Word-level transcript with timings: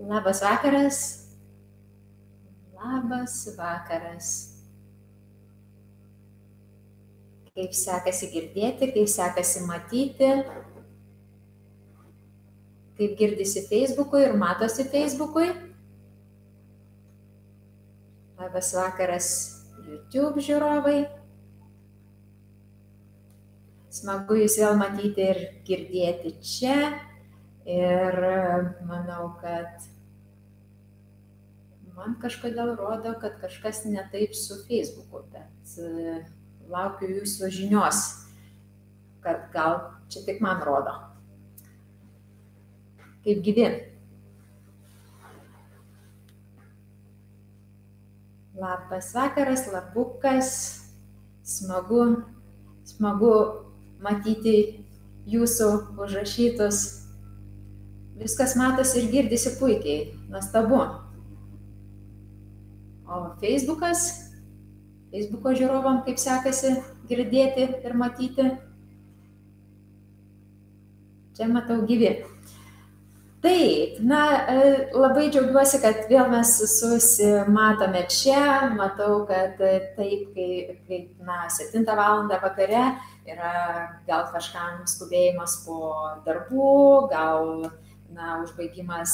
Labas 0.00 0.40
vakaras. 0.40 1.28
Labas 2.72 3.34
vakaras. 3.56 4.28
Kaip 7.52 7.74
sekasi 7.76 8.30
girdėti, 8.32 8.88
kaip 8.94 9.10
sekasi 9.12 9.60
matyti, 9.66 10.30
kaip 12.96 13.12
girdisi 13.18 13.66
Facebook'ui 13.68 14.24
ir 14.24 14.38
matosi 14.40 14.88
Facebook'ui. 14.88 15.52
Labas 18.40 18.72
vakaras 18.72 19.28
YouTube 19.84 20.40
žiūrovai. 20.48 21.04
Smagu 23.92 24.40
jūs 24.40 24.56
vėl 24.62 24.80
matyti 24.80 25.28
ir 25.28 25.44
girdėti 25.68 26.36
čia. 26.40 27.09
Ir 27.68 28.16
manau, 28.88 29.34
kad 29.40 29.84
man 31.96 32.16
kažkodėl 32.22 32.72
rodo, 32.78 33.12
kad 33.20 33.36
kažkas 33.42 33.84
ne 33.84 34.00
taip 34.12 34.32
su 34.34 34.56
Facebook'u, 34.64 35.20
bet 35.34 35.74
e, 35.76 36.14
laukiu 36.72 37.10
jūsų 37.18 37.50
žinios, 37.52 38.00
kad 39.20 39.50
gal 39.52 39.80
čia 40.08 40.24
tik 40.24 40.40
man 40.40 40.62
rodo. 40.64 40.96
Kaip 43.20 43.42
gyvi. 43.44 43.68
Labas 48.60 49.12
vakaras, 49.16 49.66
labukas, 49.72 50.48
smagu, 51.44 52.24
smagu 52.88 53.34
matyti 54.00 54.56
jūsų 55.28 55.68
užrašytus. 56.00 56.99
Viskas 58.20 58.56
matosi 58.56 59.00
ir 59.00 59.12
girdisi 59.12 59.54
puikiai, 59.56 60.10
nuostabu. 60.28 60.80
O 63.10 63.20
Facebookas, 63.40 64.02
Facebooko 65.10 65.54
žiūrovam 65.56 66.02
kaip 66.06 66.20
sekasi 66.20 66.74
girdėti 67.08 67.64
ir 67.80 67.96
matyti. 67.96 68.50
Čia 71.38 71.48
matau 71.48 71.80
gyvi. 71.88 72.12
Taip, 73.40 73.96
na, 74.04 74.20
labai 74.92 75.30
džiaugiuosi, 75.32 75.78
kad 75.80 76.02
vėl 76.10 76.26
mes 76.28 76.50
susimatome 76.74 78.02
čia. 78.12 78.42
Matau, 78.76 79.22
kad 79.24 79.56
taip, 79.96 80.26
kai, 80.34 80.48
kai 80.84 80.98
na, 81.24 81.46
7 81.48 81.88
val. 81.88 82.26
vakare 82.28 82.82
yra 83.24 83.54
gal 84.04 84.26
kažkam 84.34 84.84
skubėjimas 84.84 85.62
po 85.64 85.94
darbų, 86.26 87.08
gal, 87.08 87.70
na, 88.14 88.40
užbaigimas 88.44 89.12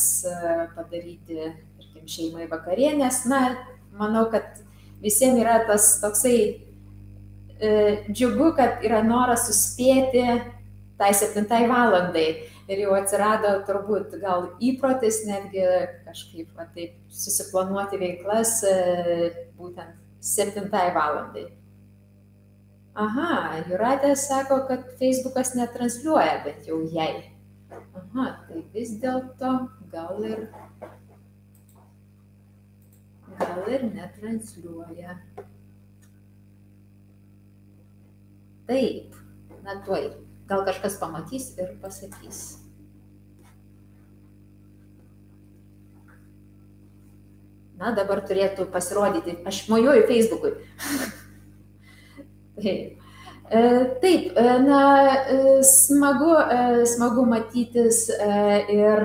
padaryti, 0.76 1.52
tarkim, 1.76 2.06
šeimai 2.10 2.48
vakarienės. 2.50 3.24
Na, 3.30 3.42
manau, 3.96 4.26
kad 4.32 4.60
visiems 5.02 5.40
yra 5.42 5.60
tas 5.68 5.96
toksai 6.02 6.36
e, 7.60 7.70
džiugu, 8.10 8.52
kad 8.56 8.84
yra 8.86 9.02
noras 9.06 9.46
suspėti 9.48 10.24
tai 10.96 11.12
7 11.12 11.44
valandai 11.68 12.28
ir 12.66 12.80
jau 12.82 12.94
atsirado 12.96 13.52
turbūt 13.68 14.16
gal 14.22 14.48
įprotis 14.64 15.22
netgi 15.28 15.62
kažkaip 16.06 16.48
va, 16.56 16.66
taip 16.74 16.96
susiplanuoti 17.12 18.00
veiklas 18.00 18.58
e, 18.66 18.74
būtent 19.58 19.94
7 20.24 20.66
valandai. 20.72 21.46
Aha, 22.96 23.60
Juratė 23.68 24.14
sako, 24.16 24.62
kad 24.70 24.86
Facebookas 24.96 25.52
netransliuoja, 25.52 26.38
bet 26.46 26.64
jau 26.64 26.78
jai. 26.88 27.35
Aha, 27.96 28.26
tai 28.48 28.62
vis 28.74 28.92
dėlto 29.00 29.52
gal 29.92 30.20
ir, 30.28 30.44
gal 33.38 33.70
ir 33.72 33.86
netransliuoja. 33.88 35.16
Taip, 38.66 39.16
na 39.64 39.80
tuoj 39.86 40.04
gal 40.50 40.62
kažkas 40.66 40.98
pamatys 41.00 41.50
ir 41.58 41.74
pasakys. 41.82 42.44
Na, 47.76 47.90
dabar 47.92 48.22
turėtų 48.24 48.70
pasirodyti, 48.72 49.36
aš 49.44 49.66
mojuoju 49.68 50.06
Facebook'ui. 50.08 50.54
Taip. 52.62 53.05
E, 53.50 53.84
taip, 54.00 54.36
e, 54.36 54.58
na, 54.58 55.14
e, 55.30 55.62
smagu, 55.62 56.34
smagu 56.84 57.26
matytis 57.30 58.08
ir, 58.10 59.02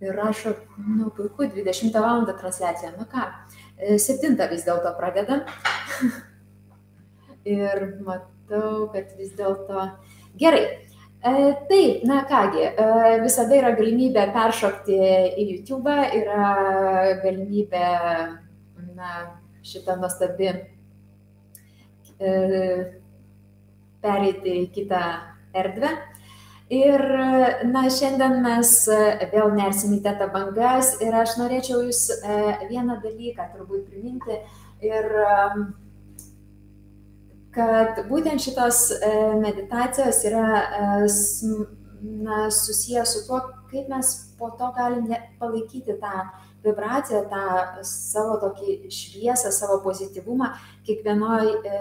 ir 0.00 0.14
rašo, 0.16 0.54
nu, 0.78 1.10
puiku, 1.10 1.44
20 1.52 2.00
val. 2.00 2.24
transliacija. 2.38 2.94
Nu 2.96 3.04
ką, 3.04 3.26
7 3.98 4.48
vis 4.48 4.64
dėlto 4.64 4.94
pradedam. 4.96 5.42
ir 7.56 8.00
matau, 8.00 8.88
kad 8.94 9.12
vis 9.18 9.34
dėlto 9.36 9.90
gerai. 10.40 10.64
Taip, 11.20 12.04
na 12.06 12.22
kągi, 12.24 12.70
visada 13.20 13.56
yra 13.58 13.72
galimybė 13.76 14.28
peršokti 14.32 14.96
į 15.42 15.46
YouTube, 15.50 15.92
yra 16.14 17.18
galimybė, 17.20 17.88
na, 18.94 19.12
šitą 19.66 19.96
nuostabi 19.98 20.52
pereiti 24.02 24.58
į 24.62 24.68
kitą 24.74 25.00
erdvę. 25.56 25.90
Ir, 26.76 27.02
na, 27.70 27.84
šiandien 27.94 28.40
mes 28.42 28.70
vėl 29.32 29.52
nersim 29.54 29.92
į 29.94 30.00
tetą 30.02 30.26
bangas 30.34 30.96
ir 31.04 31.14
aš 31.14 31.36
norėčiau 31.38 31.84
jūs 31.84 32.08
vieną 32.70 32.98
dalyką 33.04 33.50
turbūt 33.52 33.86
priminti 33.90 34.40
ir 34.82 35.06
kad 37.56 38.02
būtent 38.10 38.42
šitos 38.44 38.90
e, 38.92 39.10
meditacijos 39.40 40.20
yra 40.28 40.46
e, 40.60 40.88
na, 42.26 42.46
susijęs 42.52 43.14
su 43.14 43.22
tuo, 43.28 43.40
kaip 43.70 43.88
mes 43.88 44.12
po 44.38 44.50
to 44.58 44.68
galim 44.76 45.08
palaikyti 45.40 45.96
tą 46.02 46.26
vibraciją, 46.66 47.22
tą 47.30 47.84
savo 47.86 48.36
tokį 48.42 48.90
šviesą, 48.92 49.52
savo 49.54 49.78
pozityvumą 49.84 50.50
kiekvienoj, 50.86 51.52
e, 51.64 51.80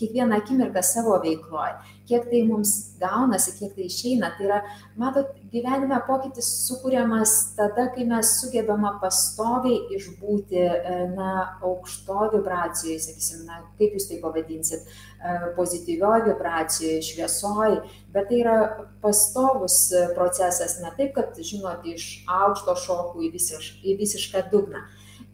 kiekvieną 0.00 0.36
akimirką 0.42 0.82
savo 0.82 1.18
veikloje. 1.22 1.74
Kiek 2.04 2.26
tai 2.28 2.42
mums 2.44 2.70
gaunasi, 3.00 3.54
kiek 3.58 3.72
tai 3.76 3.86
išeina. 3.88 4.28
Tai 4.36 4.44
yra, 4.44 4.58
matot, 5.00 5.30
gyvenime 5.52 5.96
pokytis 6.04 6.48
sukūriamas 6.66 7.32
tada, 7.56 7.86
kai 7.94 8.04
mes 8.08 8.32
sugebame 8.40 8.90
pastoviai 9.00 9.96
išbūti, 9.96 10.60
e, 10.60 10.96
na, 11.14 11.30
aukšto 11.64 12.28
vibracijoje, 12.34 12.98
sakysim, 13.06 13.46
na, 13.48 13.62
kaip 13.78 13.96
jūs 13.96 14.08
tai 14.10 14.18
pavadinsit, 14.20 14.84
e, 14.84 15.36
pozityvioje 15.56 16.26
vibracijoje, 16.28 16.98
šviesoje, 17.08 17.80
bet 18.12 18.28
tai 18.28 18.42
yra 18.42 18.58
pastovus 19.04 19.78
procesas, 20.18 20.76
ne 20.82 20.92
taip, 20.98 21.14
kad, 21.16 21.40
žinot, 21.40 21.88
iš 21.88 22.26
aukšto 22.28 22.76
šokų 22.84 23.24
į, 23.30 23.32
visiš, 23.38 23.72
į 23.80 23.96
visišką 24.02 24.44
dugną. 24.52 24.84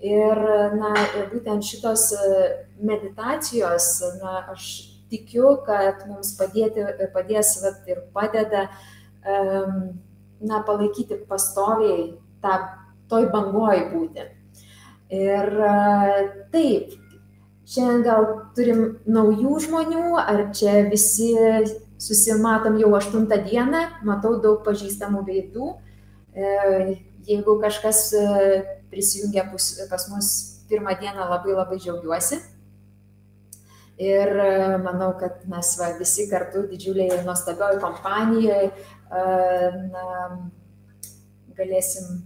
Ir, 0.00 0.38
na, 0.80 0.94
būtent 1.32 1.66
šitos 1.66 2.06
meditacijos, 2.80 3.98
na, 4.22 4.38
aš 4.54 4.89
tikiu, 5.10 5.56
kad 5.66 6.06
mums 6.08 6.32
padėti, 6.38 6.84
padės 7.14 7.56
vat, 7.64 7.82
ir 7.90 8.02
padeda, 8.14 8.68
na, 10.40 10.62
palaikyti 10.66 11.20
pastoviai 11.28 12.14
tą, 12.42 12.56
toj 13.10 13.28
bangoj 13.34 13.84
būti. 13.92 14.26
Ir 15.10 15.50
taip, 16.54 16.94
šiandien 17.66 18.04
gal 18.06 18.26
turim 18.56 18.84
naujų 19.10 19.58
žmonių, 19.66 20.06
ar 20.22 20.46
čia 20.54 20.84
visi 20.90 21.34
susimatom 22.00 22.78
jau 22.80 22.94
aštuntą 22.96 23.40
dieną, 23.44 23.82
matau 24.06 24.38
daug 24.40 24.62
pažįstamų 24.64 25.24
veidų. 25.26 25.74
E, 26.30 27.00
jeigu 27.26 27.58
kažkas 27.60 28.06
prisijungia 28.90 29.44
pas 29.50 30.06
mus 30.14 30.30
pirmą 30.70 30.94
dieną, 31.00 31.26
labai 31.28 31.58
labai 31.58 31.78
džiaugiuosi. 31.82 32.40
Ir 34.00 34.32
e, 34.40 34.78
manau, 34.80 35.12
kad 35.20 35.42
mes 35.50 35.74
va, 35.76 35.90
visi 35.98 36.24
kartu 36.30 36.64
didžiuliai 36.70 37.20
nuostabioj 37.26 37.80
kompanijoje 37.82 38.70
na, 39.10 40.04
galėsim 41.58 42.20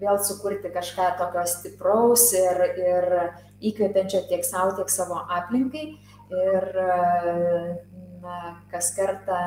vėl 0.00 0.18
sukurti 0.24 0.72
kažką 0.74 1.06
tokio 1.20 1.44
stipraus 1.48 2.26
ir, 2.36 2.62
ir 2.80 3.08
įkvepiančio 3.70 4.24
tiek 4.28 4.44
savo, 4.44 4.74
tiek 4.76 4.92
savo 4.92 5.20
aplinkai. 5.38 5.86
Ir 6.30 6.66
na, 8.20 8.36
kas 8.70 8.92
kartą 8.96 9.40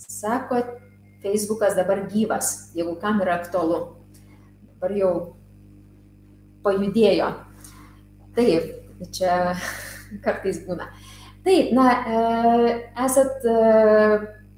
sako, 0.00 0.62
Facebookas 1.20 1.76
dabar 1.76 2.06
gyvas, 2.08 2.70
jeigu 2.74 2.96
kam 3.00 3.20
yra 3.20 3.36
aktualu 3.42 3.80
dabar 4.80 4.94
jau 4.96 5.12
pajudėjo. 6.64 7.28
Taip, 8.36 8.70
čia 9.12 9.34
kartais 10.24 10.60
būna. 10.66 10.88
Taip, 11.44 11.70
na, 11.72 11.86
e, 12.04 12.72
esat 13.04 13.46
e, 13.48 13.54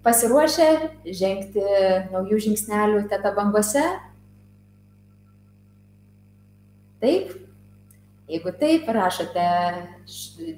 pasiruošę 0.02 0.70
žengti 1.06 1.62
naujų 2.10 2.40
žingsnelių 2.48 3.04
teta 3.12 3.30
bangose? 3.36 3.84
Taip? 7.02 7.36
Jeigu 8.30 8.52
taip, 8.56 8.86
rašote, 8.94 9.46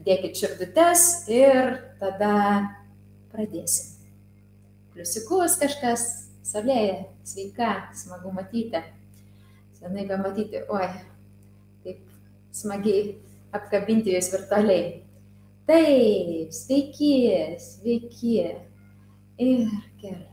dėkit 0.07 0.39
širdutes 0.39 1.05
ir 1.33 1.71
tada 1.99 2.35
pradėsim. 3.33 3.95
Pliusikus 4.95 5.57
kažkas, 5.59 6.05
salėje, 6.47 7.01
sveika, 7.27 7.71
smagu 7.99 8.31
matyti. 8.37 8.85
Senai 9.75 10.05
be 10.07 10.21
matyti, 10.21 10.61
oi, 10.71 10.87
taip 11.83 12.05
smagiai 12.55 13.17
apkabinti 13.55 14.15
jūs 14.15 14.31
virtualiai. 14.35 14.87
Taip, 15.69 16.53
sveiki, 16.53 17.15
sveiki. 17.63 18.39
Ir 19.45 19.71
gerai. 19.99 20.31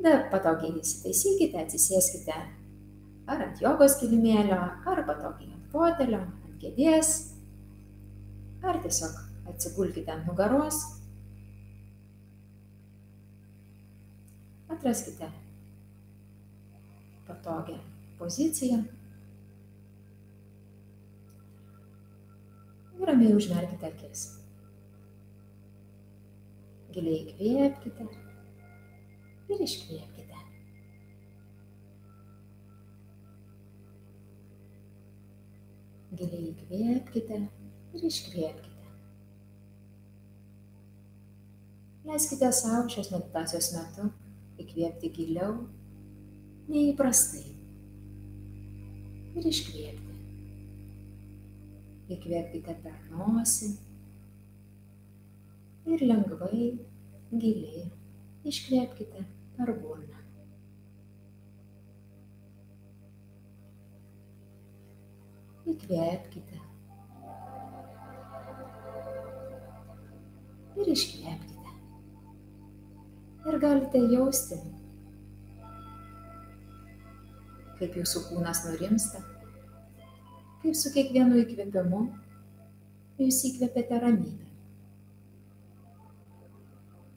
Dar 0.00 0.26
patogiai 0.32 0.80
įsitaisykite, 0.80 1.60
atsisėskite 1.60 2.36
ar 3.30 3.42
ant 3.46 3.60
jogos 3.62 3.96
kilimėlio, 4.00 4.58
ar 4.90 5.02
patogiai 5.06 5.52
ant 5.54 5.66
fotelio, 5.72 6.20
ant 6.20 6.56
kėdės, 6.62 7.10
ar 8.66 8.80
tiesiog 8.82 9.18
atsigulkite 9.52 10.10
ant 10.14 10.26
nugaros. 10.28 10.80
Atraskite 14.70 15.28
patogią 17.28 17.78
poziciją. 18.18 18.80
Ir 22.89 22.89
ramiai 23.08 23.36
užmerkite 23.36 23.86
akis. 23.88 24.22
Giliai 26.94 27.20
įkvėpkite 27.22 28.06
ir 29.54 29.62
iškvėpkite. 29.66 30.40
Giliai 36.18 36.50
įkvėpkite 36.50 37.40
ir 37.40 38.08
iškvėpkite. 38.10 38.70
Leiskite 42.10 42.50
savo 42.56 42.88
šios 42.90 43.12
meditacijos 43.14 43.70
metu 43.76 44.10
įkvėpti 44.60 45.14
giliau, 45.14 45.56
neįprastai. 46.70 47.46
Ir 49.38 49.46
iškvėpti. 49.54 50.09
Įkvėpkite 52.10 52.74
per 52.82 52.94
nosį 53.12 53.70
ir 55.94 56.02
lengvai, 56.06 56.64
giliai 57.30 57.84
iškvėpkite 58.50 59.22
per 59.56 59.72
burną. 59.82 60.18
Įkvėpkite 65.70 66.60
ir 70.80 70.92
iškvėpkite. 70.94 71.74
Ir 73.50 73.58
galite 73.62 74.00
jausti, 74.12 74.58
kaip 77.78 78.00
jūsų 78.00 78.24
kūnas 78.30 78.64
nurimsta 78.66 79.22
kaip 80.60 80.76
su 80.76 80.90
kiekvienu 80.92 81.38
įkvėpimu 81.40 82.00
jūs 83.20 83.38
įkvėpėte 83.48 84.00
ramybę. 84.02 84.48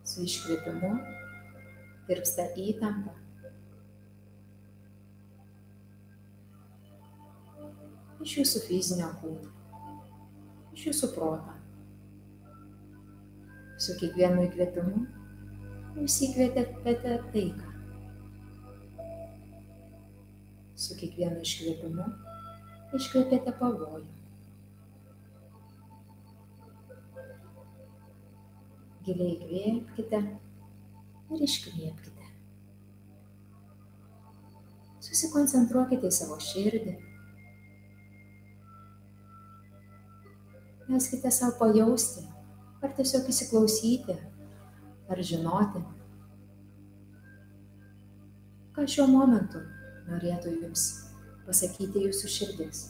Su 0.07 0.23
iškvėpimu 0.23 0.91
tirpsta 2.07 2.47
įtampa. 2.59 3.17
Iš 8.23 8.37
jūsų 8.39 8.63
fizinio 8.69 9.09
kūno, 9.19 9.51
iš 10.75 10.87
jūsų 10.89 11.11
proto. 11.17 11.57
Su 13.83 13.97
kiekvienu 13.99 14.45
įkvėpimu 14.47 15.05
jūs 15.99 16.19
įkvėpėte 16.29 17.17
taiką. 17.33 17.71
Su 20.83 20.95
kiekvienu 20.99 21.43
iškvėpimu 21.43 22.07
iškvėpėte 22.97 23.53
pavojų. 23.57 24.03
Giliai 29.03 29.33
įkvėpkite 29.35 30.19
ir 31.33 31.45
iškvėpkite. 31.47 32.29
Susikoncentruokite 35.03 36.07
į 36.07 36.15
savo 36.15 36.37
širdį. 36.39 36.93
Leiskite 40.87 41.31
savo 41.31 41.57
pajausti, 41.59 42.23
ar 42.83 42.93
tiesiog 42.95 43.27
įsiklausyti, 43.31 44.15
ar 45.11 45.21
žinoti, 45.31 45.81
ką 48.75 48.85
šiuo 48.95 49.07
momentu 49.11 49.63
norėtų 50.09 50.53
jums 50.61 51.02
pasakyti 51.47 52.05
jūsų 52.07 52.31
širdis. 52.35 52.83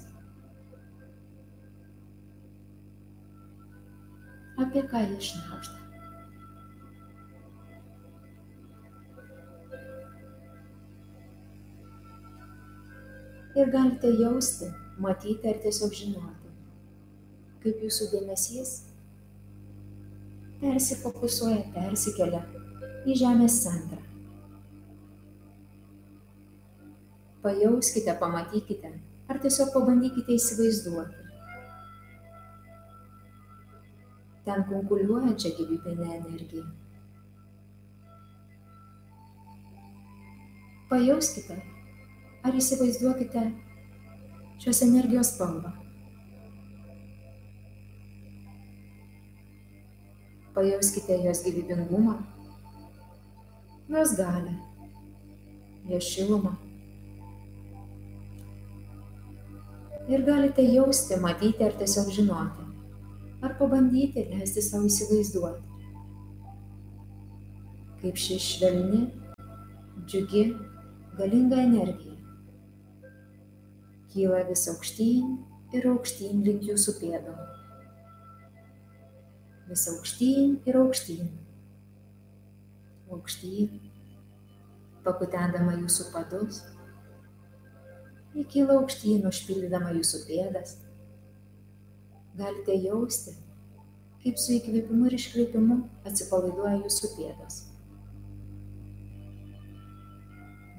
Apie 4.64 4.84
ką 4.90 5.02
jie 5.08 5.20
šnaužda. 5.28 5.80
Ir 13.54 13.70
galite 13.74 14.10
jausti, 14.18 14.72
matyti 14.98 15.50
ar 15.50 15.60
tiesiog 15.62 15.94
žinoti, 15.94 16.56
kaip 17.66 17.84
jūsų 17.86 18.10
dėmesys 18.16 18.72
persifokusuoja, 20.64 21.62
persikelia 21.76 22.42
į 23.06 23.20
žemės 23.20 23.60
centrą. 23.66 24.03
Pajauskite, 27.44 28.14
pamatykite, 28.20 28.90
ar 29.28 29.40
tiesiog 29.44 29.74
pabandykite 29.76 30.38
įsivaizduoti. 30.38 31.20
Ten 34.46 34.64
kunkuliuojančią 34.70 35.52
gyvybinę 35.58 36.08
energiją. 36.22 36.64
Pajauskite, 40.88 41.60
ar 42.48 42.56
įsivaizduokite 42.64 43.46
šios 44.64 44.84
energijos 44.88 45.36
spalvą. 45.36 45.76
Pajauskite 50.56 51.24
jos 51.28 51.44
gyvybingumą, 51.44 52.22
jos 53.90 54.16
galę, 54.16 54.62
jos 55.90 56.14
šilumą. 56.16 56.63
Ir 60.08 60.26
galite 60.26 60.64
jausti, 60.68 61.20
matyti 61.22 61.66
ar 61.66 61.76
tiesiog 61.80 62.10
žinoti. 62.12 62.66
Ar 63.44 63.56
pabandyti 63.60 64.26
leisti 64.32 64.64
savo 64.64 64.88
įsivaizduoti. 64.88 65.64
Kaip 68.02 68.20
ši 68.20 68.40
švelni, 68.44 69.06
džiugi, 70.08 70.44
galinga 71.18 71.62
energija 71.64 72.14
kyla 74.14 74.44
vis 74.46 74.68
aukštyn 74.70 75.30
ir 75.74 75.88
aukštyn 75.90 76.44
link 76.46 76.68
jūsų 76.70 76.94
pėdų. 77.00 77.32
Vis 79.72 79.86
aukštyn 79.90 80.60
ir 80.70 80.78
aukštyn. 80.78 81.32
Aukštyn, 83.14 83.80
pakutendama 85.06 85.74
jūsų 85.80 86.12
padus 86.14 86.62
ji 88.34 88.44
kyla 88.50 88.80
aukštyn, 88.80 89.28
užpildydama 89.30 89.92
jūsų 89.94 90.24
pėdas. 90.26 90.78
Galite 92.38 92.74
jausti, 92.82 93.36
kaip 94.24 94.40
su 94.42 94.56
įkvėpimu 94.56 95.06
ir 95.10 95.16
iškvėpimu 95.20 95.78
atsipalaiduoja 96.10 96.80
jūsų 96.80 97.12
pėdas. 97.18 97.60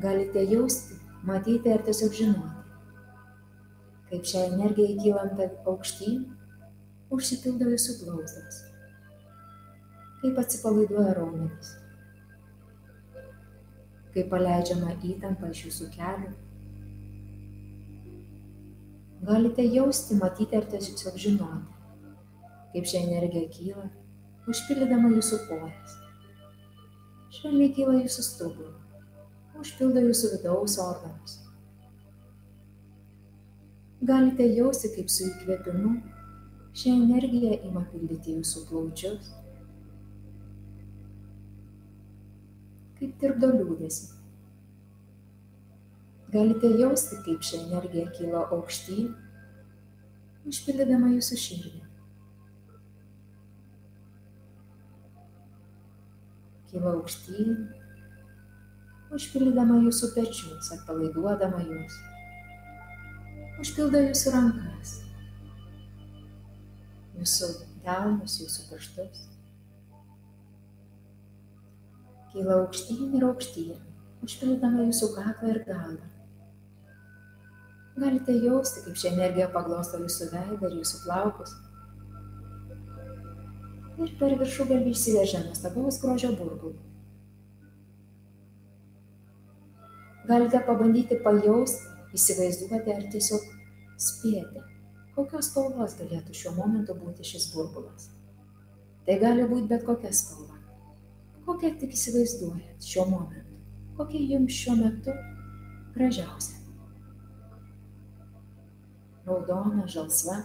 Galite 0.02 0.42
jausti, 0.50 0.98
matyti 1.22 1.70
ar 1.70 1.84
tiesiog 1.86 2.16
žinoti, 2.18 2.64
kaip 4.10 4.26
šią 4.32 4.42
energiją 4.56 4.98
kylant 5.04 5.44
aukštyn 5.70 6.24
užsipildo 7.14 7.70
jūsų 7.70 8.00
blauzdas, 8.02 8.64
kaip 10.24 10.42
atsipalaiduoja 10.42 11.14
raumenys, 11.20 11.76
kaip 14.16 14.26
paleidžiama 14.34 14.96
įtampa 15.12 15.54
iš 15.54 15.68
jūsų 15.68 15.92
kelių 15.94 16.34
galite 19.24 19.64
jausti, 19.74 20.14
matyti 20.20 20.56
ar 20.56 20.66
tiesiog 20.68 21.16
žinoti, 21.24 21.76
kaip 22.72 22.88
ši 22.90 22.98
energija 23.00 23.48
kyla, 23.54 23.84
užpildydama 24.50 25.12
jūsų 25.14 25.38
kojas, 25.48 25.94
švelniai 27.36 27.72
kyla 27.76 27.94
jūsų 28.02 28.24
stuburą, 28.26 28.74
užpildo 29.62 30.02
jūsų 30.08 30.32
vidaus 30.34 30.76
organus. 30.82 31.38
Galite 34.04 34.44
jausti, 34.52 34.90
kaip 34.98 35.08
su 35.08 35.30
įkvėpimu 35.30 35.94
ši 36.76 36.92
energija 36.92 37.56
ima 37.64 37.86
pildyti 37.92 38.34
jūsų 38.36 38.66
plaučius, 38.68 39.30
kaip 42.98 43.16
tirpdo 43.22 43.54
liūdėsi. 43.54 44.23
Galite 46.34 46.66
jausti, 46.66 47.14
kaip 47.22 47.44
ši 47.46 47.60
energija 47.60 48.08
kyla 48.16 48.40
aukštyn, 48.56 49.12
užpildydama 50.50 51.12
jūsų 51.12 51.36
širdį. 51.38 51.82
Kyla 56.72 56.94
aukštyn, 56.96 57.52
užpildydama 59.14 59.76
jūsų 59.84 60.08
pečius, 60.16 60.72
atpalaiduodama 60.74 61.60
jūs. 61.68 62.00
Užpildo 63.62 64.00
jūsų 64.02 64.32
rankas, 64.34 64.96
jūsų 67.20 67.52
delnus, 67.84 68.40
jūsų 68.42 68.66
pirštus. 68.72 69.22
Kyla 72.34 72.58
aukštyn 72.64 73.14
ir 73.20 73.28
aukštyn, 73.28 73.78
užpildydama 74.26 74.88
jūsų 74.88 75.12
kaklą 75.14 75.54
ir 75.54 75.62
galvą. 75.70 76.13
Galite 77.94 78.32
jausti, 78.42 78.80
kaip 78.82 78.96
ši 78.98 79.06
energija 79.12 79.46
paglosto 79.54 80.00
jūsų 80.02 80.26
veidą 80.32 80.66
ir 80.66 80.80
jūsų 80.80 80.96
plaukus. 81.04 81.52
Ir 84.02 84.10
per 84.18 84.34
viršų 84.40 84.66
galvi 84.70 84.90
išsiveržia 84.96 85.44
nuostabaus 85.44 86.00
grožio 86.02 86.32
burbulų. 86.34 86.80
Galite 90.26 90.62
pabandyti 90.66 91.20
pajausti, 91.22 91.92
įsivaizduoti 92.18 92.96
ar 92.96 93.06
tiesiog 93.12 93.46
spėti, 94.08 94.64
kokios 95.14 95.52
spalvos 95.52 95.94
galėtų 96.00 96.34
šiuo 96.34 96.56
momentu 96.58 96.98
būti 96.98 97.28
šis 97.30 97.46
burbulas. 97.54 98.08
Tai 99.06 99.20
gali 99.22 99.46
būti 99.46 99.70
bet 99.70 99.86
kokia 99.86 100.10
spalva. 100.10 100.58
Kokią 101.46 101.76
tik 101.78 101.94
įsivaizduojat 101.94 102.90
šiuo 102.90 103.06
momentu. 103.12 103.62
Kokia 103.94 104.26
jums 104.34 104.58
šiuo 104.58 104.78
metu 104.82 105.14
gražiausia 105.94 106.63
raudona, 109.26 109.86
žalsva, 109.88 110.38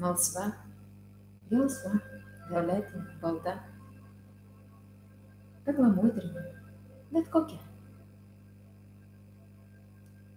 melsva, 0.00 0.48
gelsva, 1.50 1.92
violetinė, 2.50 3.04
balta, 3.22 3.56
perlamutrinė, 5.66 6.44
bet 7.14 7.30
kokia. 7.32 7.60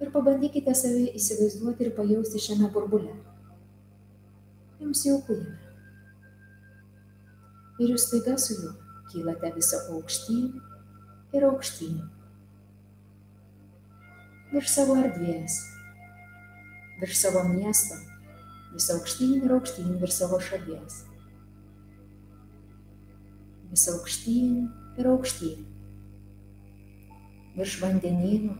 Ir 0.03 0.11
pabandykite 0.11 0.73
save 0.75 1.05
įsivaizduoti 1.15 1.87
ir 1.87 1.93
pajausti 1.95 2.41
šiame 2.43 2.67
burbule. 2.71 3.13
Jums 4.81 5.05
jau 5.07 5.21
kūrime. 5.27 5.55
Ir 7.79 7.91
jūs 7.93 8.09
taiga 8.11 8.35
su 8.39 8.57
juo 8.59 8.73
kylate 9.11 9.51
visą 9.55 9.79
aukštyn 9.95 10.51
ir 11.35 11.47
aukštyn. 11.47 11.95
Virš 14.51 14.71
savo 14.71 14.97
erdvės, 14.99 15.57
virš 16.99 17.17
savo 17.21 17.43
miesto, 17.49 17.95
vis 18.73 18.87
aukštyn 18.91 19.43
ir 19.43 19.53
aukštyn 19.55 19.97
virš 20.01 20.19
savo 20.21 20.39
šalies. 20.39 21.01
Vis 23.71 23.87
aukštyn 23.91 24.69
ir 24.99 25.09
aukštyn. 25.11 25.65
Virš 27.55 27.75
vandenynų, 27.81 28.55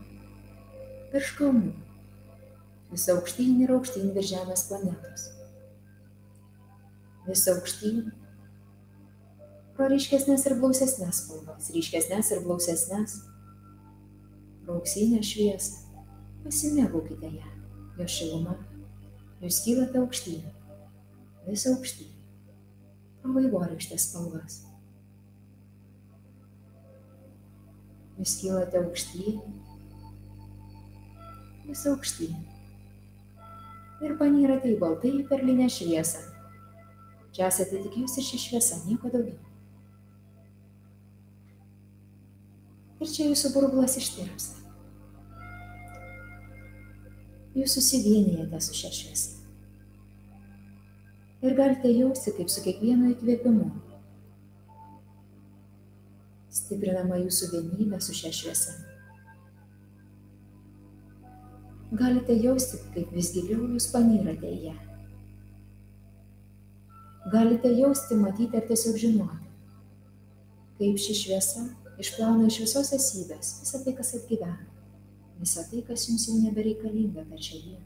virš 1.14 1.32
kalnų. 1.38 1.72
Vis 2.92 3.08
aukštyn 3.12 3.64
ir 3.64 3.72
aukštyn 3.76 4.12
virš 4.16 4.30
Žemės 4.34 4.68
planetos. 4.68 5.26
Vis 7.26 7.42
aukštyn. 7.52 8.12
Pro 9.76 9.90
ryškesnės 9.92 10.46
ir 10.48 10.54
blausesnės 10.60 11.24
spalvas, 11.24 11.68
ryškesnės 11.74 12.32
ir 12.32 12.40
blausesnės. 12.46 13.18
Rauksinę 14.68 15.20
šviesą. 15.24 15.84
Pasimėgaukite 16.46 17.28
ją 17.34 17.55
jo 17.96 18.06
šiluma, 18.10 18.56
jūs 19.40 19.62
kylate 19.64 20.00
aukštyn, 20.02 20.42
vis 21.46 21.64
aukštyn, 21.70 22.10
pro 23.22 23.36
vaivorykštės 23.36 24.10
spalvas. 24.10 24.58
Jūs 28.16 28.34
kylate 28.40 28.82
aukštyn, 28.82 29.40
vis 31.66 31.86
aukštyn. 31.88 32.36
Ir 34.04 34.12
panyrate 34.20 34.74
į 34.74 34.80
baltai 34.80 35.14
perlinę 35.30 35.70
šviesą. 35.72 36.20
Čia 37.32 37.48
esate 37.48 37.80
tik 37.80 37.96
jūs 38.02 38.18
ir 38.20 38.28
ši 38.28 38.42
šviesa, 38.42 38.82
nieko 38.84 39.08
daugiau. 39.12 39.40
Ir 43.00 43.12
čia 43.12 43.30
jūsų 43.30 43.52
burbulas 43.56 43.96
ištirpsta 44.00 44.65
jūs 47.56 47.76
susivienijate 47.78 48.60
su 48.60 48.76
šia 48.76 48.92
šviesa. 48.92 49.32
Ir 51.44 51.54
galite 51.56 51.90
jausti, 51.92 52.32
kaip 52.36 52.50
su 52.50 52.62
kiekvienu 52.64 53.12
įkvėpimu 53.14 53.70
stiprinama 56.56 57.20
jūsų 57.20 57.50
vienybė 57.52 58.00
su 58.02 58.16
šia 58.16 58.32
šviesa. 58.34 58.74
Galite 61.96 62.34
jausti, 62.34 62.80
kaip 62.94 63.12
vis 63.14 63.30
giliau 63.34 63.68
jūs 63.70 63.88
panyrate 63.92 64.48
į 64.50 64.70
ją. 64.70 64.76
Galite 67.30 67.70
jausti, 67.76 68.18
matyti 68.18 68.58
ar 68.58 68.66
tiesiog 68.66 68.98
žinoti, 69.02 69.52
kaip 70.80 70.98
ši 71.02 71.20
šviesa 71.20 71.66
išplauna 72.02 72.48
iš 72.50 72.62
visos 72.64 72.92
esybės 72.96 73.60
visą 73.62 73.84
tai, 73.84 73.94
kas 73.98 74.14
atgyvena 74.18 74.75
visą 75.40 75.64
tai, 75.70 75.82
kas 75.88 76.06
jums 76.08 76.26
jau 76.28 76.38
nebereikalinga 76.40 77.24
per 77.30 77.42
šią 77.48 77.60
dieną. 77.64 77.84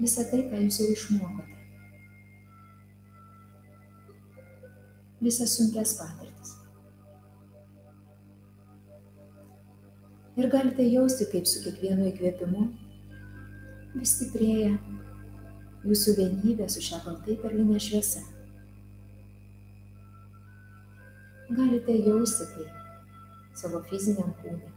Visą 0.00 0.24
tai, 0.30 0.42
ką 0.50 0.62
jūs 0.64 0.80
jau 0.80 0.88
išmokote. 0.94 1.58
Visas 5.24 5.54
sunkes 5.56 5.94
patirtis. 6.00 6.56
Ir 10.34 10.50
galite 10.50 10.84
jausti, 10.90 11.28
kaip 11.30 11.46
su 11.46 11.62
kiekvienu 11.62 12.08
įkvėpimu 12.10 12.64
vis 13.94 14.16
stiprėja 14.16 14.72
jūsų 15.86 16.16
vienybė 16.18 16.66
su 16.72 16.82
šią 16.82 16.98
baltai 17.04 17.36
perlinė 17.38 17.78
šviesa. 17.80 18.24
Galite 21.54 21.94
jausti, 22.02 22.48
kaip 22.56 22.83
savo 23.54 23.80
fiziniam 23.88 24.32
kūne. 24.40 24.70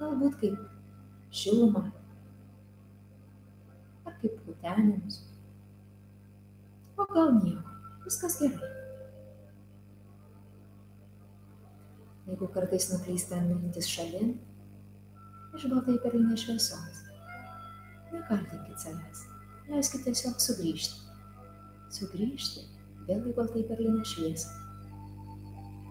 Galbūt 0.00 0.36
kaip 0.40 0.60
šilumą 1.40 1.86
ar 4.08 4.14
kaip 4.20 4.36
kutenimus. 4.44 5.20
O 7.00 7.06
gal 7.14 7.34
nieko, 7.40 7.76
viskas 8.04 8.38
gerai. 8.40 8.70
Jeigu 12.30 12.48
kartais 12.54 12.86
nuklysta 12.92 13.40
mintis 13.42 13.88
šalin, 13.90 14.36
iš 15.56 15.66
baltai 15.72 15.96
perlinės 16.04 16.44
šviesos, 16.44 17.04
nekaltinkit 18.12 18.84
savęs, 18.84 19.24
leiskite 19.72 20.12
tiesiog 20.12 20.36
sugrįžti 20.44 20.99
sugrįžti 21.96 22.66
vėl 23.08 23.26
į 23.30 23.34
baltai 23.36 23.64
perlinę 23.68 24.04
šviesą. 24.06 24.52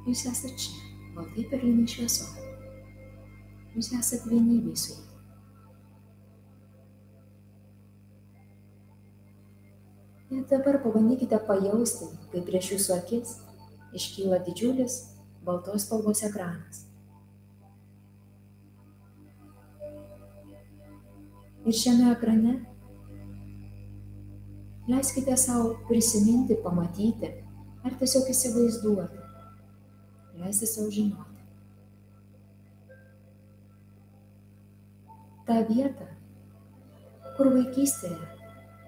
Jūs 0.08 0.26
esate 0.32 0.56
čia, 0.64 0.80
baltai 1.18 1.46
perlinė 1.52 1.86
šviesoje. 1.90 2.48
Jūs 3.76 3.94
esate 4.00 4.32
vienybė 4.32 4.76
su 4.80 4.96
ja. 4.96 5.06
Ir 10.30 10.44
dabar 10.46 10.78
pabandykite 10.84 11.40
pajausti, 11.48 12.06
kaip 12.30 12.44
prieš 12.46 12.68
jūsų 12.76 12.92
akis 13.00 13.32
iškyla 13.98 14.38
didžiulis 14.46 14.98
baltos 15.46 15.88
spalvos 15.88 16.22
ekranas. 16.28 16.84
Ir 21.66 21.76
šiame 21.76 22.12
ekrane 22.14 22.54
Leiskite 24.90 25.38
savo 25.38 25.76
prisiminti, 25.88 26.58
pamatyti 26.64 27.30
ar 27.86 27.94
tiesiog 28.00 28.32
įsivaizduoti. 28.34 29.20
Leisti 30.40 30.70
savo 30.70 30.90
žinoti. 30.94 31.38
Ta 35.46 35.62
vieta, 35.70 36.08
kur 37.38 37.52
vaikystėje 37.54 38.18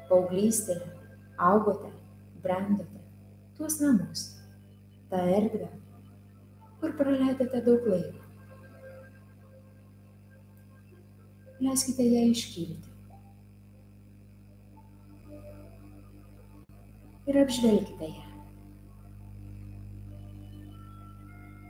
paauglystėje 0.09 0.89
augote, 1.41 1.93
brendote, 2.43 3.01
tuos 3.57 3.77
namus, 3.81 4.25
tą 5.09 5.21
erdvę, 5.37 5.69
kur 6.81 6.93
praleidote 6.99 7.61
daug 7.65 7.87
laiko. 7.93 8.25
Leiskite 11.61 12.05
ją 12.09 12.29
iškilti. 12.33 12.90
Ir 17.29 17.37
apžvelkite 17.37 18.07
ją. 18.09 18.29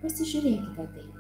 Pasižiūrėkite 0.02 0.86
taip. 0.96 1.18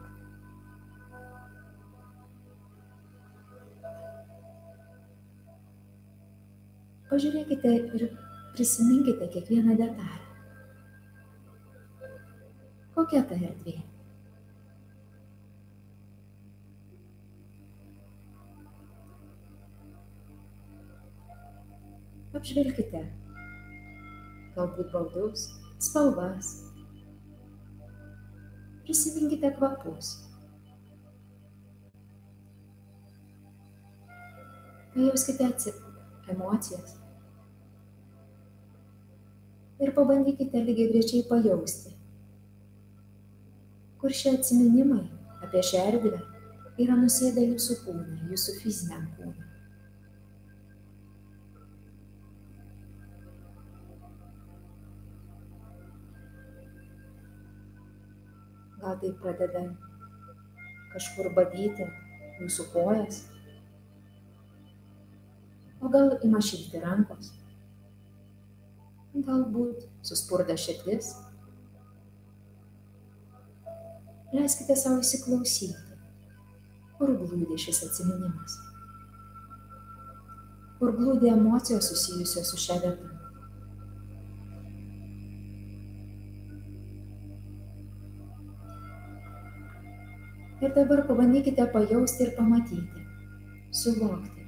Pažiūrėkite 7.11 7.75
ir 7.99 8.07
prisiminkite 8.55 9.27
kiekvieną 9.35 9.75
detalę. 9.83 10.27
Kokia 12.95 13.25
ta 13.27 13.35
erdvė? 13.35 13.75
Apžvelkite 22.39 23.09
galbūt 24.55 24.91
baldus, 24.93 25.47
spalvas. 25.81 26.51
Prisiminkite 28.85 29.53
kvapus. 29.57 30.15
Pajauskite 34.91 35.47
emocijas 36.31 36.97
ir 39.81 39.93
pabandykite 39.95 40.61
lygiai 40.65 40.91
grečiai 40.91 41.23
pajausti, 41.29 41.93
kur 44.01 44.13
šie 44.19 44.35
atsiminimai 44.37 45.05
apie 45.45 45.63
šią 45.69 45.85
erdvę 45.93 46.19
yra 46.83 46.97
nusėdę 46.99 47.47
jūsų 47.47 47.79
kūną, 47.85 48.19
jūsų 48.33 48.59
fiziniam 48.61 49.07
kūnui. 49.15 49.50
Gal 58.81 58.97
tai 59.01 59.11
pradeda 59.21 59.65
kažkur 60.93 61.29
badyti 61.35 61.85
jūsų 62.41 62.65
kojas, 62.73 63.21
o 65.81 65.91
gal 65.93 66.17
ima 66.25 66.41
šilti 66.43 66.81
rankos 66.81 67.29
galbūt 69.13 69.85
suspurda 70.07 70.55
širdis. 70.57 71.13
Leiskite 74.31 74.77
savo 74.79 75.01
įsiklausyti, 75.03 75.75
kur 76.95 77.11
glūdi 77.19 77.57
šis 77.59 77.81
atsiminimas, 77.89 78.55
kur 80.79 80.95
glūdi 80.95 81.33
emocijos 81.33 81.91
susijusios 81.91 82.53
su 82.53 82.61
šia 82.65 82.79
vieta. 82.85 83.10
Ir 90.61 90.75
dabar 90.75 91.07
pabandykite 91.07 91.65
pajausti 91.73 92.23
ir 92.23 92.35
pamatyti, 92.37 93.05
suvokti, 93.73 94.43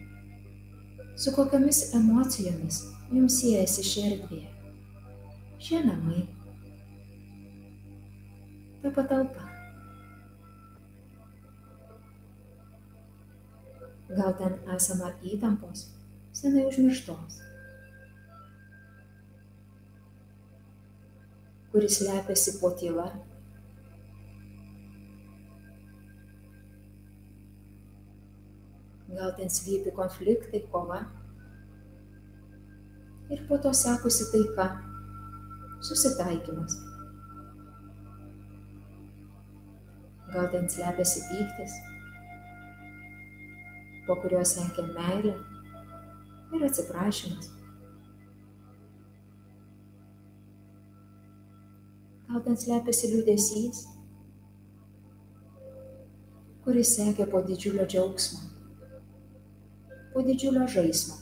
su 1.18 1.32
kokiamis 1.34 1.80
emocijomis 1.98 2.78
jums 3.10 3.38
siejasi 3.40 3.86
ši 3.88 4.04
erdvė? 4.10 4.42
Šie 5.64 5.82
namai, 5.88 6.22
ta 8.84 8.94
patalpa. 8.94 9.50
Gal 14.14 14.38
ten 14.38 14.62
esama 14.78 15.16
įtampos, 15.34 15.88
senai 16.38 16.70
užmirštos, 16.70 17.42
kuris 21.74 22.04
lepiasi 22.06 22.60
po 22.62 22.76
tyla. 22.78 23.10
Gal 29.14 29.36
ten 29.38 29.50
slypi 29.50 29.92
konfliktai, 29.94 30.64
kova 30.72 31.04
ir 33.34 33.48
po 33.48 33.58
to 33.58 33.74
sekusi 33.74 34.26
taika 34.32 34.66
susitaikymas. 35.82 36.74
Gal 40.34 40.48
ten 40.52 40.70
slepiasi 40.70 41.22
pyktis, 41.30 41.74
po 44.08 44.16
kurio 44.22 44.42
sekė 44.54 44.86
meilė 44.96 45.34
ir 46.54 46.66
atsiprašymas. 46.70 47.52
Gal 52.30 52.42
ten 52.48 52.58
slepiasi 52.58 53.12
liūdėsys, 53.14 53.84
kuris 56.66 56.96
sekė 56.98 57.30
po 57.30 57.44
didžiulio 57.46 57.86
džiaugsmo, 57.86 58.53
po 60.14 60.26
didžiulio 60.26 60.68
žaismo. 60.70 61.20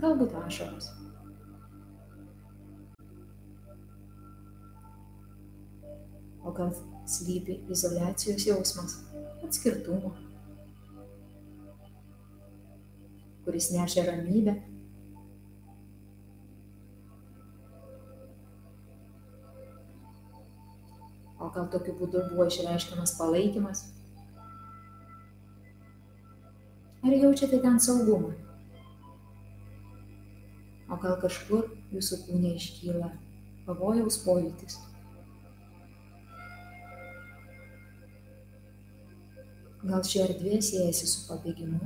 Galbūt 0.00 0.36
ašaros. 0.46 0.90
o 6.44 6.52
gal 6.52 6.70
slypi 7.06 7.60
izolacijos 7.70 8.46
jausmas, 8.46 8.96
atskirtumo, 9.44 10.14
kuris 13.44 13.70
nešia 13.70 14.04
ramybę. 14.08 14.56
O 21.40 21.48
gal 21.54 21.70
tokiu 21.72 21.96
būdu 22.00 22.26
buvo 22.32 22.46
išreiškiamas 22.50 23.16
palaikymas? 23.18 23.86
Ar 27.02 27.12
jaučiate 27.16 27.58
ten 27.62 27.78
saugumą? 27.80 28.34
O 30.90 30.96
gal 31.00 31.16
kažkur 31.22 31.70
jūsų 31.94 32.18
kūne 32.26 32.50
iškyla 32.58 33.08
pavojaus 33.64 34.18
pojūtis? 34.24 34.76
Gal 39.80 40.04
ši 40.04 40.20
erdvė 40.26 40.60
siejasi 40.60 41.08
su 41.08 41.24
pabėgimu, 41.30 41.80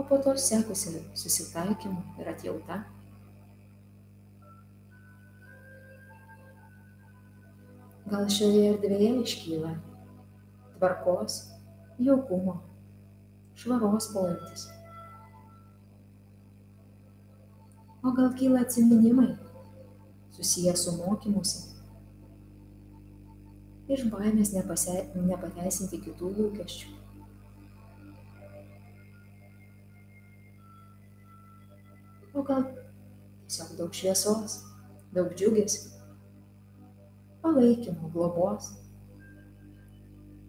o 0.00 0.04
po 0.08 0.16
to 0.24 0.32
sekusi 0.40 0.96
susitaikymu 1.12 2.22
ir 2.22 2.30
atjauta. 2.32 2.78
Gal 8.08 8.30
šioje 8.32 8.68
erdvėje 8.70 9.10
iškyla 9.26 9.74
tvarkos, 10.78 11.42
jaukumo, 12.00 12.62
švaros 13.60 14.10
pojūtis. 14.14 14.66
O 18.04 18.12
gal 18.16 18.34
kyla 18.38 18.66
atsiminimai 18.66 19.30
susiję 20.34 20.76
su 20.76 20.96
mokymusi 20.98 21.74
iš 23.88 24.06
baimės 24.08 24.52
nepase, 24.54 24.94
nepateisinti 25.14 26.00
kitų 26.06 26.30
lūkesčių. 26.38 26.92
O 32.34 32.42
gal 32.46 32.64
tiesiog 33.44 33.74
daug 33.78 33.92
šviesos, 33.94 34.56
daug 35.14 35.34
džiugesio, 35.36 35.92
palaikymo, 37.44 38.10
globos. 38.14 38.72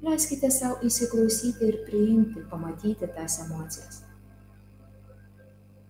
Leiskite 0.05 0.51
savo 0.53 0.77
įsiklausyti 0.85 1.65
ir 1.65 1.79
priimti, 1.87 2.43
pamatyti 2.51 3.09
tas 3.15 3.39
emocijas. 3.45 4.03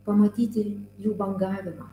Pamatyti 0.06 0.63
jų 1.01 1.15
bangavimą, 1.19 1.89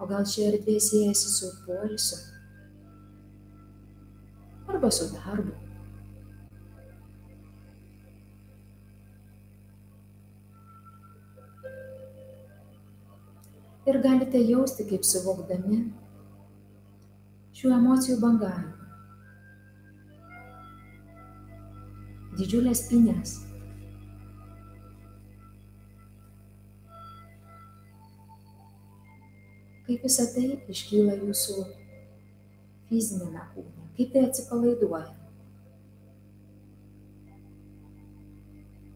O 0.00 0.06
gal 0.08 0.24
ši 0.24 0.46
erdvė 0.48 0.78
siejasi 0.80 1.28
su 1.28 1.48
poilsiu 1.66 2.16
arba 4.70 4.88
su 4.96 5.10
darbu. 5.12 5.52
Ir 13.90 13.96
galite 13.98 14.38
jausti, 14.46 14.84
kaip 14.86 15.02
suvokdami 15.02 15.80
šių 17.58 17.72
emocijų 17.74 18.18
bangavimą. 18.22 18.76
Didžiulės 22.38 22.84
pinės. 22.86 23.34
Kaip 29.88 30.06
visą 30.06 30.30
tai 30.36 30.46
iškyla 30.70 31.18
jūsų 31.24 31.66
fizinėme 32.92 33.42
kūne, 33.56 33.92
kaip 33.98 34.14
tai 34.14 34.28
atsipalaiduoja. 34.30 35.16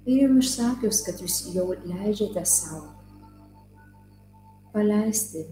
Ir 0.07 0.29
jums 0.29 0.53
išsakius, 0.53 1.03
kad 1.09 1.25
jūs 1.25 1.47
jau 1.57 1.73
leidžiate 1.75 2.47
savo 2.47 2.93
paleisti 4.75 5.45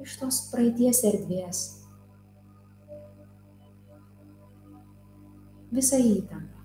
iš 0.00 0.18
tos 0.20 0.38
praeities 0.50 1.02
erdvės 1.04 1.64
visą 5.74 5.98
įtampą, 5.98 6.62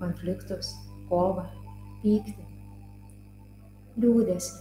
konfliktus, 0.00 0.72
kovą, 1.10 1.44
pyktį, 2.02 2.46
liūdėsi, 4.00 4.56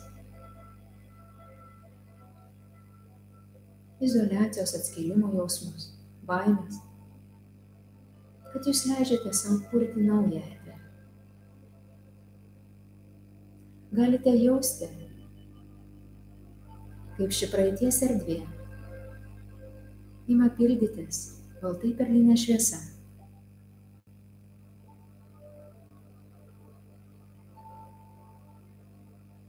izolacijos 4.03 4.75
atskilimo 4.81 5.31
jausmus, 5.37 5.89
baimės, 6.27 6.81
kad 8.51 8.67
jūs 8.67 8.85
leidžiate 8.91 9.33
savo 9.33 9.61
kurti 9.71 10.03
naują 10.03 10.43
erdvę. 10.43 10.77
Galite 13.97 14.35
jausti, 14.35 14.89
kaip 17.17 17.33
ši 17.33 17.49
praeities 17.49 18.03
erdvė 18.05 18.37
ima 20.27 20.49
pildytis 20.53 21.23
baltai 21.61 21.93
perlinė 21.97 22.35
šviesa. 22.37 22.79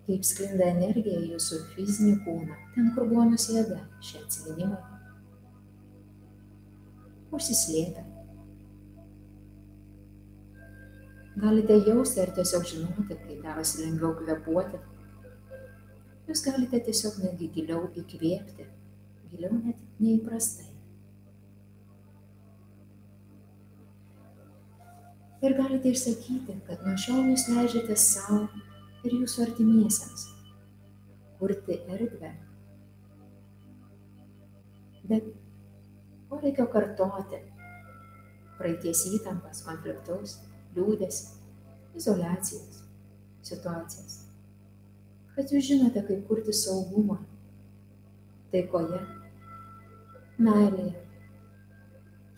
Kaip 0.08 0.24
sklinda 0.24 0.70
energija 0.72 1.18
į 1.20 1.34
jūsų 1.34 1.58
fizinį 1.74 2.14
kūną, 2.24 2.54
ten, 2.74 2.92
kur 2.94 3.10
buvo 3.10 3.26
nusėda 3.28 3.82
šie 4.00 4.22
atsiminimai. 4.22 4.78
Užsislėpę. 7.36 8.06
Galite 11.38 11.76
jausti 11.84 12.22
ar 12.22 12.32
tiesiog 12.38 12.64
žinoti, 12.70 13.18
kai 13.26 13.36
darosi 13.42 13.84
lengviau 13.84 14.16
kvepuoti 14.22 14.80
Jūs 16.28 16.42
galite 16.44 16.76
tiesiog 16.84 17.14
netgi 17.22 17.46
giliau 17.54 17.86
įkvėpti, 17.96 18.66
giliau 19.30 19.54
net 19.62 19.78
neįprastai. 19.96 20.66
Ir 25.40 25.56
galite 25.56 25.94
išsakyti, 25.94 26.58
kad 26.66 26.84
nuo 26.84 26.98
šiol 27.00 27.30
jūs 27.30 27.46
leidžiate 27.48 27.96
savo 28.02 28.42
ir 29.06 29.16
jūsų 29.22 29.46
artimiesiems 29.46 30.26
kurti 31.40 31.80
erdvę. 31.96 32.34
Bet 35.08 35.32
poreikio 36.28 36.68
kartoti 36.76 37.40
praeities 38.60 39.06
įtampas, 39.14 39.64
konfliktus, 39.64 40.40
liūdės, 40.76 41.24
izolacijas, 41.96 42.82
situacijas 43.46 44.26
kad 45.38 45.52
jūs 45.54 45.68
žinote, 45.68 46.00
kaip 46.02 46.24
kurti 46.26 46.50
saugumą 46.50 47.20
taikoje, 48.50 48.98
meilėje, 50.42 50.96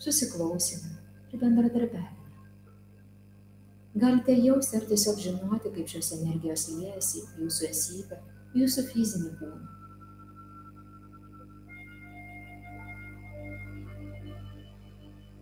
susiklausime 0.05 0.99
ir 1.33 1.41
bendradarbiavime. 1.41 2.19
Galite 4.05 4.37
jausti 4.37 4.77
ar 4.77 4.85
tiesiog 4.91 5.17
žinoti, 5.25 5.73
kaip 5.79 5.89
šios 5.95 6.13
energijos 6.19 6.67
liejasi 6.75 7.25
jūsų 7.41 7.67
esybę, 7.71 8.21
jūsų 8.61 8.87
fizinį 8.93 9.33
kūną. 9.41 9.73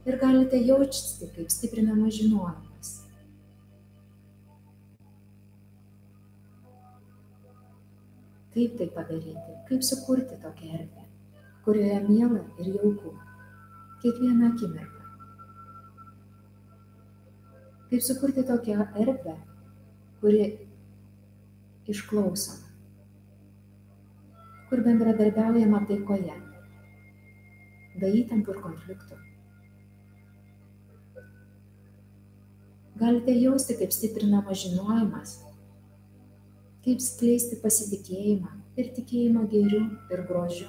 Ir 0.06 0.22
galite 0.22 0.62
jausti, 0.62 1.26
kaip 1.34 1.50
stiprinama 1.52 2.06
žinojimą 2.06 2.67
Kaip 8.58 8.72
tai 8.78 8.88
padaryti? 8.90 9.52
Kaip 9.68 9.82
sukurti 9.86 10.34
tokią 10.42 10.68
erdvę, 10.78 11.02
kurioje 11.64 11.98
miela 12.08 12.40
ir 12.58 12.70
jauku 12.74 13.12
kiekvieną 14.02 14.48
akimirką? 14.48 15.02
Kaip 17.90 18.02
sukurti 18.02 18.42
tokią 18.50 18.88
erdvę, 19.04 19.36
kuri 20.20 20.42
išklausoma, 21.86 22.66
kur 24.68 24.82
bendradarbiaujama 24.90 25.86
taikoje, 25.86 26.38
be 28.02 28.14
įtampų 28.24 28.56
ir 28.56 28.62
konfliktų. 28.66 29.24
Galite 32.98 33.38
jausti, 33.38 33.78
kaip 33.78 33.94
stiprinama 33.94 34.58
žinojimas 34.64 35.44
kaip 36.84 37.02
skleisti 37.02 37.58
pasitikėjimą 37.62 38.54
ir 38.78 38.92
tikėjimą 38.96 39.48
gėriu 39.50 39.82
ir 40.14 40.24
grožiu 40.28 40.68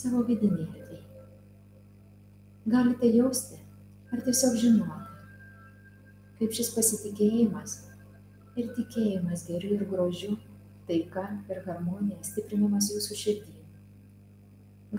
savo 0.00 0.22
vidinėje 0.24 0.66
erdvėje. 0.66 1.24
Galite 2.72 3.08
jausti 3.12 3.58
ar 4.14 4.22
tiesiog 4.24 4.54
žinoti, 4.62 5.08
kaip 6.38 6.54
šis 6.56 6.70
pasitikėjimas 6.76 7.74
ir 8.56 8.70
tikėjimas 8.76 9.44
gėriu 9.48 9.74
ir 9.76 9.84
grožiu, 9.90 10.36
taika 10.88 11.26
ir 11.50 11.60
harmonija 11.66 12.20
stiprinamas 12.26 12.88
jūsų 12.94 13.18
širdį. 13.22 13.56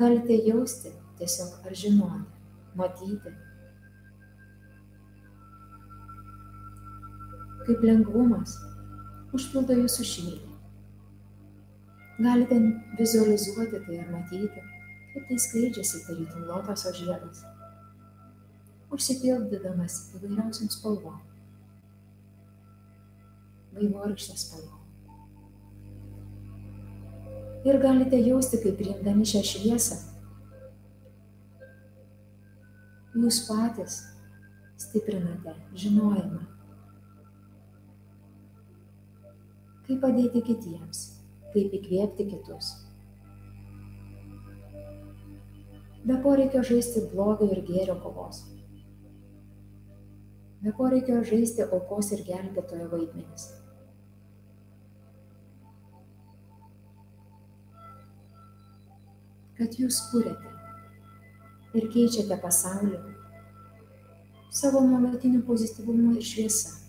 Galite 0.02 0.38
jausti 0.48 0.94
tiesiog 1.20 1.66
ar 1.66 1.80
žinoti, 1.84 2.30
matyti 2.78 3.34
kaip 7.68 7.84
lengvumas 7.86 8.56
užpildo 9.36 9.78
jūsų 9.82 10.08
širdį. 10.08 10.52
Galite 12.22 12.58
vizualizuoti 13.00 13.80
tai 13.86 14.00
ar 14.04 14.12
matyti, 14.14 14.64
kaip 15.14 15.26
tai 15.30 15.38
skleidžiasi 15.42 16.04
tarytum 16.06 16.46
lotoso 16.50 16.92
žiedas, 16.98 17.42
užsipildydamas 18.94 19.98
įvairiausiam 20.18 20.70
spalvom, 20.74 21.18
vaivorykštės 23.78 24.46
spalvom. 24.46 24.78
Ir 27.66 27.78
galite 27.82 28.18
jausti, 28.18 28.60
kaip 28.62 28.78
priimdami 28.80 29.26
šią 29.32 29.44
šviesą, 29.48 30.00
jūs 33.22 33.44
patys 33.50 34.02
stiprinate 34.82 35.54
žinojimą 35.78 36.61
kaip 39.92 40.02
padėti 40.06 40.42
kitiems, 40.48 41.00
kaip 41.52 41.74
įkvėpti 41.76 42.26
kitus. 42.32 42.68
Be 46.08 46.16
poreikio 46.24 46.62
žaisti 46.64 47.04
blogio 47.12 47.50
ir 47.52 47.60
gėrio 47.68 47.98
kovos. 48.00 48.46
Be 50.64 50.72
poreikio 50.78 51.20
žaisti 51.28 51.66
aukos 51.68 52.14
ir 52.16 52.24
gelbėtojo 52.24 52.88
vaidmenis. 52.94 53.50
Kad 59.60 59.76
jūs 59.78 60.00
kūrėte 60.10 60.56
ir 61.78 61.92
keičiate 61.92 62.40
pasaulį 62.42 63.02
savo 64.52 64.82
nuolatiniu 64.88 65.44
pozityvumu 65.48 66.16
ir 66.16 66.26
šviesa 66.26 66.81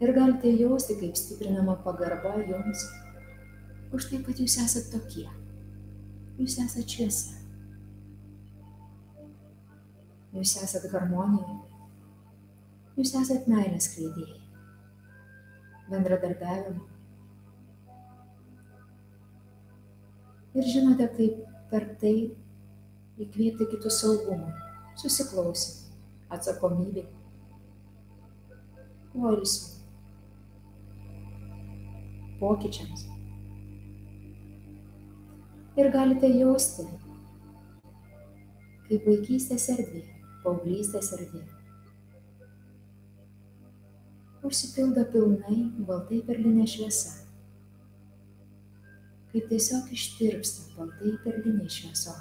ir 0.00 0.14
galite 0.14 0.50
jausti, 0.54 0.96
kaip 1.00 1.16
stiprinama 1.18 1.74
pagarba 1.84 2.36
jums 2.46 2.84
už 3.92 4.10
tai, 4.10 4.20
kad 4.22 4.38
jūs 4.38 4.58
esate 4.62 4.92
tokie. 4.92 5.26
Jūs 6.38 6.58
esate 6.62 6.84
šviesa. 6.86 7.38
Jūs 10.36 10.52
esate 10.62 10.90
harmonija. 10.92 11.56
Jūs 12.98 13.14
esate 13.18 13.50
meilės 13.50 13.88
kleidėjai. 13.94 14.38
Bendradarbiavimo. 15.88 16.84
Ir 20.58 20.68
žinote, 20.68 21.06
kaip 21.16 21.42
per 21.70 21.86
tai 22.00 22.14
įkvėpti 23.18 23.66
kitus 23.72 24.00
saugumą, 24.02 24.52
susiklausimą, 24.98 25.96
atsakomybę, 26.34 27.04
poilsį 29.14 29.77
pokyčiams, 32.40 33.06
Ir 35.78 35.92
galite 35.94 36.26
jausti, 36.26 36.82
kaip 38.88 39.04
vaikystės 39.06 39.66
erdvė, 39.70 40.00
paauglystės 40.42 41.12
erdvė. 41.14 41.42
Užsipildo 44.48 45.04
pilnai 45.12 45.58
baltai 45.90 46.18
perlinė 46.26 46.66
šviesa. 46.72 47.12
Kaip 49.30 49.46
tiesiog 49.52 49.92
ištirpsta 49.94 50.66
baltai 50.80 51.12
perlinė 51.22 51.68
šviesa. 51.76 52.16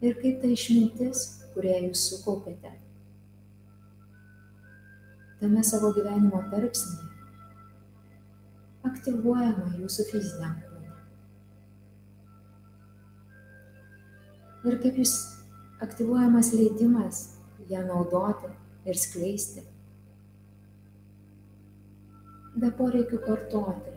Ir 0.00 0.16
kaip 0.22 0.40
ta 0.40 0.54
išmintis, 0.54 1.26
kurią 1.52 1.82
jūs 1.90 2.06
sukaupėte, 2.14 2.72
tame 5.42 5.66
savo 5.72 5.92
gyvenimo 6.00 6.40
tarpsnyje 6.48 7.07
aktyvuojama 8.86 9.72
jūsų 9.80 10.06
fiziniam 10.12 10.54
kūne. 10.62 10.92
Ir 14.68 14.78
kaip 14.82 15.00
jūs 15.02 15.14
aktyvuojamas 15.84 16.52
leidimas 16.54 17.22
ją 17.70 17.84
naudoti 17.86 18.50
ir 18.88 18.98
skleisti. 18.98 19.64
Be 22.58 22.70
poreikių 22.74 23.20
kartoti 23.22 23.94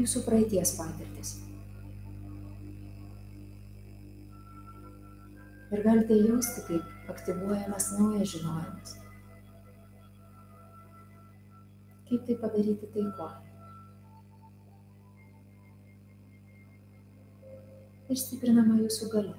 jūsų 0.00 0.22
praeities 0.26 0.76
patirtis. 0.78 1.34
Ir 5.72 5.80
galite 5.84 6.16
jausti, 6.20 6.64
kaip 6.68 7.12
aktyvuojamas 7.12 7.92
naujas 7.98 8.34
žinojimas. 8.34 9.01
Kaip 12.12 12.26
tai 12.28 12.34
padaryti 12.36 12.86
taikoje. 12.92 13.36
Ir 18.12 18.18
stiprinama 18.20 18.74
jūsų 18.76 19.06
galia. 19.14 19.38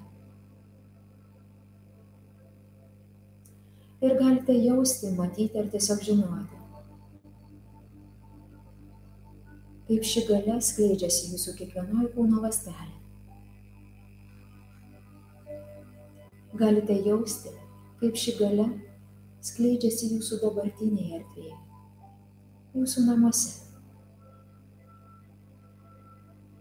Ir 4.02 4.16
galite 4.18 4.56
jausti, 4.58 5.12
matyti 5.20 5.60
ar 5.62 5.68
tiesiog 5.76 6.02
žinoti, 6.08 6.58
kaip 9.92 10.08
ši 10.14 10.24
galia 10.32 10.56
skleidžiasi 10.70 11.30
jūsų 11.36 11.54
kiekvienoje 11.60 12.10
kūno 12.16 12.42
lastelė. 12.48 12.96
Galite 16.64 16.98
jausti, 17.06 17.54
kaip 18.02 18.18
ši 18.24 18.36
galia 18.42 18.66
skleidžiasi 19.52 20.12
jūsų 20.16 20.42
dabartinėje 20.48 21.22
erdvėje 21.22 21.60
jūsų 22.74 23.06
namuose. 23.08 23.60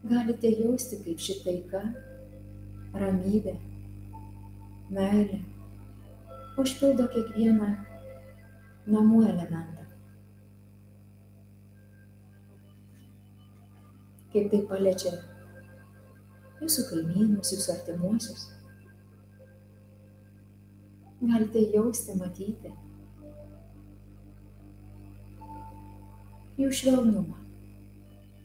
Galite 0.02 0.50
jausti, 0.50 0.98
kaip 1.04 1.20
ši 1.22 1.38
taika, 1.44 1.80
ramybė, 2.98 3.54
meilė 4.92 5.38
užpildo 6.60 7.06
kiekvieną 7.12 7.68
namų 8.92 9.22
elementą. 9.30 9.86
Kaip 14.32 14.50
tai 14.52 14.60
paliečia 14.68 15.14
jūsų 16.60 16.84
kaimynus, 16.90 17.52
jūsų 17.54 17.72
artimuosius. 17.76 18.46
Galite 21.22 21.62
jausti, 21.72 22.16
matyti, 22.18 22.72
jų 26.62 26.70
švelnumą, 26.78 27.38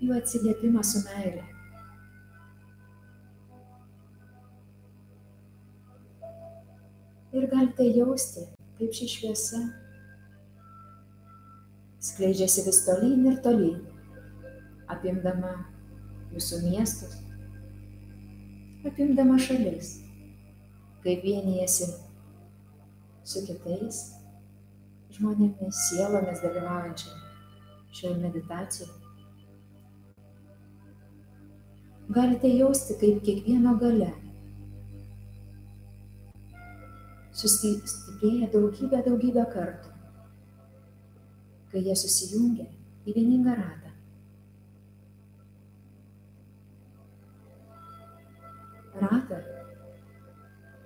jų 0.02 0.16
atsiliepimą 0.18 0.84
su 0.86 1.04
meile. 1.06 1.44
Ir 7.38 7.46
galite 7.52 7.86
jausti, 7.94 8.48
kaip 8.80 8.96
ši 8.98 9.10
šviesa 9.12 9.62
skleidžiasi 12.08 12.64
vis 12.66 12.82
tolyn 12.88 13.28
ir 13.30 13.38
tolyn, 13.46 13.78
apimdama 14.90 15.54
jūsų 16.34 16.64
miestus, 16.72 17.20
apimdama 18.88 19.38
šalis, 19.44 19.98
kaip 21.04 21.22
vienijasi 21.28 21.92
su 23.28 23.46
kitais 23.46 24.04
žmonėmis, 25.18 25.86
sielomis 25.90 26.42
dalyvaujančiamis 26.46 27.27
šioje 27.98 28.18
meditacijoje. 28.22 28.94
Galite 32.08 32.50
jausti, 32.54 32.96
kaip 33.02 33.20
kiekvieno 33.26 33.74
gale 33.82 34.14
sustiprėja 37.38 38.48
daugybę, 38.54 39.02
daugybę 39.06 39.44
kartų, 39.54 39.92
kai 41.74 41.84
jie 41.86 41.96
susijungia 42.00 42.66
į 43.06 43.16
vieningą 43.18 43.58
ratą. 43.60 43.92
Ratą, 49.04 49.42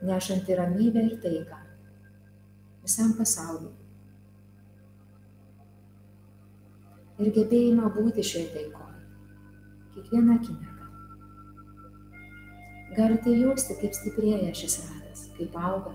nešantį 0.09 0.57
ramybę 0.59 1.05
ir 1.11 1.19
taiką 1.23 1.61
visam 2.81 3.13
pasauliu. 3.15 3.71
Ir 7.21 7.33
gebėjimą 7.35 7.89
būti 7.95 8.25
šioje 8.25 8.49
taikoje, 8.55 9.01
kiekvieną 9.95 10.37
akimirką. 10.39 10.71
Galite 12.97 13.31
jausti, 13.31 13.77
kaip 13.79 13.93
stiprėja 13.95 14.49
šis 14.57 14.79
ratas, 14.83 15.27
kaip 15.37 15.53
auga. 15.55 15.93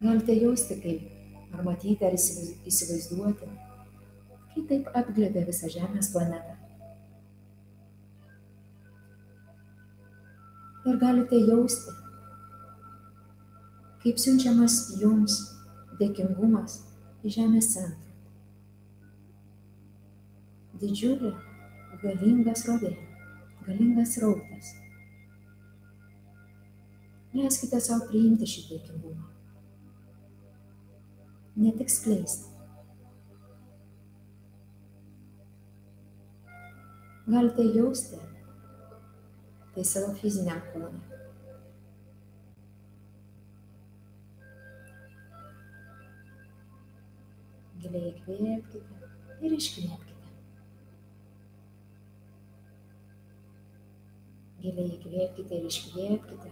Galite 0.00 0.36
jausti, 0.36 0.76
kaip 0.84 1.56
ar 1.56 1.64
matyti, 1.66 2.06
ar 2.06 2.14
įsivaizduoti, 2.14 3.48
kaip 4.54 4.68
taip 4.70 4.92
apglėbė 5.00 5.42
visą 5.48 5.70
Žemės 5.72 6.12
planetą. 6.14 6.54
Ir 10.86 11.00
galite 11.00 11.40
jausti, 11.42 11.96
kaip 14.04 14.22
siunčiamas 14.22 14.78
jums 15.02 15.40
dėkingumas 15.98 16.78
į 17.26 17.34
Žemės 17.40 17.74
centrą 17.74 18.09
didžiulė, 20.80 21.32
galinga 22.02 22.54
srovė, 22.56 22.94
galingas 23.66 24.16
rautas. 24.22 24.72
Leiskite 27.36 27.78
savo 27.78 28.08
priimti 28.10 28.48
šį 28.50 28.62
dėkingumą. 28.70 29.28
Ne 31.60 31.74
tik 31.78 31.92
skleisti. 31.92 32.48
Galite 37.30 37.62
jausti 37.76 38.18
tai 39.74 39.84
savo 39.86 40.14
fiziniam 40.18 40.58
kūnui. 40.72 41.02
Giliai 47.80 48.10
įkvėpkite 48.10 49.46
ir 49.46 49.58
iškvėpkite. 49.60 50.09
Giliai 54.60 54.90
įkvėpkite 54.96 55.56
ir 55.56 55.70
iškvėpkite. 55.70 56.50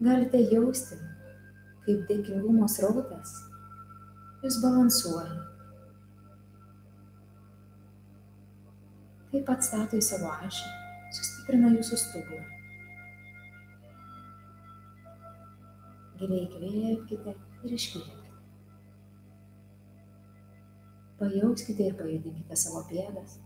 Galite 0.00 0.40
jausti, 0.50 0.96
kaip 1.84 2.02
dėkingumo 2.08 2.66
srautas 2.72 3.36
jūs 4.40 4.56
balansuoja. 4.62 5.36
Taip 9.30 9.50
atstato 9.54 9.98
į 10.00 10.02
savo 10.02 10.30
ašį, 10.48 10.70
sustiprina 11.18 11.70
jūsų 11.76 11.98
stuburą. 12.04 12.46
Giliai 16.20 16.42
įkvėpkite 16.48 17.36
ir 17.36 17.76
iškvėpkite. 17.76 18.18
Pajauskite 21.20 21.86
ir 21.86 21.96
pajudinkite 22.00 22.56
savo 22.56 22.82
pėdas, 22.88 23.36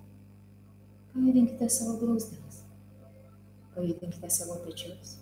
pajudinkite 1.12 1.68
savo 1.74 1.98
blausdės. 2.00 2.63
Pajudinkite 3.74 4.30
savo 4.30 4.54
pečius. 4.64 5.16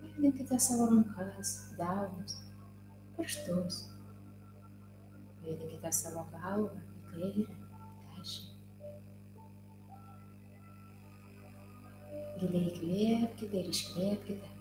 Pajudinkite 0.00 0.58
savo 0.58 0.86
rankas, 0.90 1.50
delnus, 1.78 2.34
pirštus. 3.16 3.76
Pajudinkite 5.40 5.92
savo 5.92 6.24
galvą 6.32 6.70
į 6.72 7.02
kairę, 7.10 7.46
dešinę. 8.16 8.52
Giliai 12.40 12.64
įkvėpkite 12.70 13.60
ir 13.60 13.70
iškvėpkite. 13.72 14.52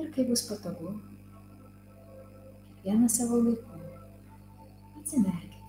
Ir 0.00 0.10
kai 0.16 0.24
bus 0.28 0.42
patogu, 0.48 0.96
kiekvieną 2.82 3.08
savo 3.08 3.44
laiku 3.44 3.74
Atsimerkite. 5.04 5.60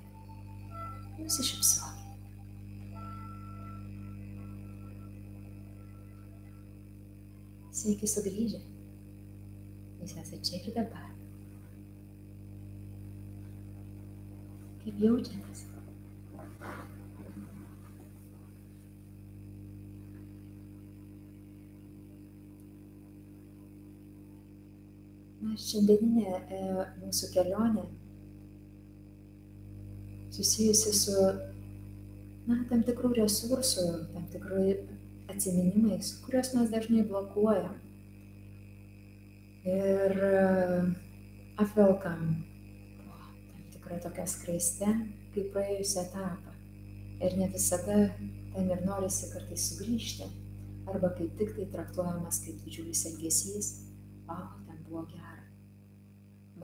Nusišypsokite. 1.20 1.95
Sveiki 7.76 8.08
sugrįžę. 8.08 8.62
Jūs 10.00 10.14
esate 10.22 10.38
čia 10.48 10.62
ir 10.62 10.76
dabar. 10.78 11.10
Kaip 14.86 15.02
jaučiatės? 15.04 15.66
Na, 25.42 25.58
šiandieninė 25.60 26.32
e, 26.32 26.64
mūsų 27.04 27.34
kelionė 27.36 27.84
susijusi 30.36 30.94
su 30.96 31.16
na, 32.48 32.64
tam 32.70 32.88
tikrų 32.88 33.18
resursų, 33.20 33.90
tam 34.16 34.32
tikrų 34.32 34.64
atsiminimais, 35.32 36.12
kuriuos 36.26 36.54
mes 36.56 36.72
dažnai 36.74 37.04
blokuojam. 37.10 37.76
Ir 39.66 40.18
e, 40.30 40.34
apvelkam 41.62 42.26
po 43.00 43.20
tam 43.20 43.64
tikrą 43.74 44.00
tokią 44.06 44.26
skraistę, 44.36 44.92
kaip 45.34 45.54
praėjusią 45.56 46.06
etapą. 46.06 46.56
Ir 47.26 47.38
ne 47.40 47.50
visada 47.54 48.00
ten 48.54 48.70
ir 48.70 48.84
norisi 48.86 49.32
kartais 49.34 49.70
sugrįžti. 49.72 50.30
Arba 50.92 51.10
kaip 51.18 51.34
tik 51.40 51.56
tai 51.58 51.70
traktuojamas 51.74 52.44
kaip 52.46 52.62
didžiulis 52.66 53.08
elgesys, 53.10 53.72
o, 54.30 54.38
ten 54.68 54.84
buvo 54.86 55.08
gera 55.10 55.36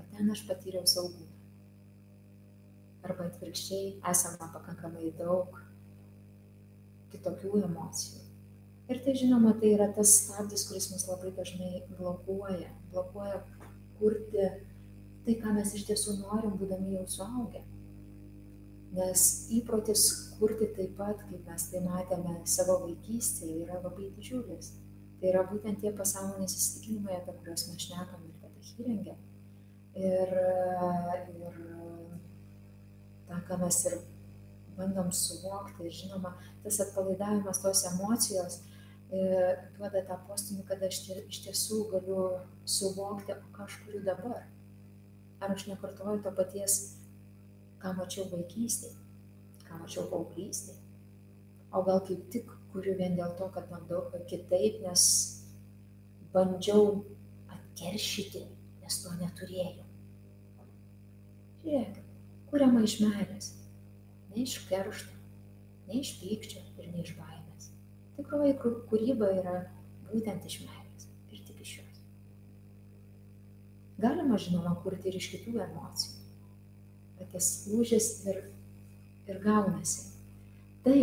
bet 0.01 0.17
ten 0.17 0.31
aš 0.31 0.41
patyriau 0.47 0.87
saugumą. 0.87 1.29
Arba 3.05 3.27
atvirkščiai 3.29 3.93
esama 4.11 4.49
pakankamai 4.55 5.11
daug 5.17 5.57
kitokių 7.11 7.63
emocijų. 7.67 8.20
Ir 8.91 8.99
tai 8.99 9.13
žinoma, 9.15 9.53
tai 9.55 9.69
yra 9.71 9.85
tas 9.95 10.11
stabdis, 10.25 10.65
kuris 10.67 10.89
mus 10.91 11.05
labai 11.07 11.29
dažnai 11.37 11.85
blokuoja. 11.95 12.73
Blokuoja 12.91 13.37
kurti 13.99 14.47
tai, 15.23 15.35
ką 15.39 15.53
mes 15.55 15.71
iš 15.77 15.85
tiesų 15.87 16.17
norim, 16.19 16.57
būdami 16.59 16.97
jau 16.97 17.05
suaugę. 17.13 17.61
Nes 18.91 19.23
įprotis 19.55 20.03
kurti 20.35 20.67
taip 20.75 20.97
pat, 20.97 21.21
kaip 21.29 21.45
mes 21.47 21.67
tai 21.71 21.79
matėme 21.85 22.33
savo 22.51 22.81
vaikystėje, 22.81 23.61
yra 23.63 23.79
labai 23.79 24.09
didžiulis. 24.17 24.73
Tai 25.21 25.29
yra 25.29 25.45
būtent 25.47 25.79
tie 25.79 25.93
pasąmonės 25.95 26.57
įsitikinimai, 26.57 27.15
apie 27.21 27.37
kuriuos 27.37 27.69
mes 27.69 27.85
šnekam 27.85 28.25
ir 28.27 28.49
apie 28.49 28.73
hyrengę 28.73 29.15
ir, 29.95 30.33
ir 31.37 31.61
tą, 33.29 33.39
ką 33.47 33.61
mes 33.63 33.79
ir 33.87 33.95
bandom 34.75 35.15
suvokti. 35.15 35.87
Ir 35.87 35.95
žinoma, 36.01 36.33
tas 36.65 36.81
atpalaidavimas 36.83 37.63
tos 37.63 37.85
emocijos 37.93 38.59
duoda 39.11 40.01
tą 40.07 40.17
postumį, 40.27 40.63
kad 40.69 40.83
aš 40.87 41.01
iš 41.27 41.41
tiesų 41.45 41.81
galiu 41.91 42.21
suvokti, 42.65 43.35
o 43.35 43.51
ką 43.55 43.67
aš 43.67 43.77
kuriu 43.85 44.03
dabar. 44.07 44.45
Ar 45.41 45.55
aš 45.55 45.67
nekartoju 45.71 46.21
to 46.23 46.31
paties, 46.37 46.77
ką 47.81 47.95
mačiau 47.97 48.29
vaikystėje, 48.31 48.95
ką 49.67 49.81
mačiau 49.81 50.07
paauglystėje. 50.11 50.79
O 51.71 51.83
gal 51.87 52.01
kaip 52.07 52.23
tik 52.31 52.49
kuriu 52.71 52.95
vien 52.99 53.17
dėl 53.19 53.35
to, 53.39 53.47
kad 53.55 53.67
bandau 53.71 54.05
kitaip, 54.29 54.81
nes 54.85 55.03
bandžiau 56.31 57.01
atkeršyti 57.51 58.45
nes 58.91 58.99
to 59.03 59.13
neturėjau. 59.21 59.85
Žiūrėk, 61.61 61.99
kuriama 62.49 62.81
iš 62.83 62.97
meilės, 63.03 63.51
ne 64.31 64.43
iš 64.43 64.57
keršto, 64.67 65.15
ne 65.87 66.01
iš 66.01 66.17
pykčio 66.19 66.63
ir 66.81 66.89
ne 66.91 67.05
iš 67.05 67.13
baimės. 67.19 67.40
Tikroji 68.21 68.53
kūryba 68.61 69.31
yra 69.33 69.55
būtent 70.11 70.43
iš 70.45 70.59
meilės 70.61 71.07
ir 71.33 71.39
tik 71.47 71.63
iš 71.63 71.71
jos. 71.79 72.01
Galima, 74.01 74.37
žinoma, 74.37 74.75
kurti 74.83 75.09
ir 75.09 75.17
iš 75.17 75.31
kitų 75.31 75.55
emocijų, 75.65 76.19
bet 77.17 77.31
tas 77.33 77.47
lūžis 77.71 78.11
ir, 78.29 78.43
ir 79.25 79.41
gaunasi. 79.41 80.11
Tai, 80.85 81.01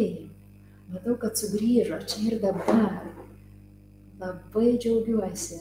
matau, 0.92 1.16
kad 1.18 1.34
sugrįžo 1.42 1.98
čia 2.06 2.22
ir 2.28 2.38
dabar. 2.42 3.02
Labai 4.18 4.76
džiaugiuosi 4.78 5.58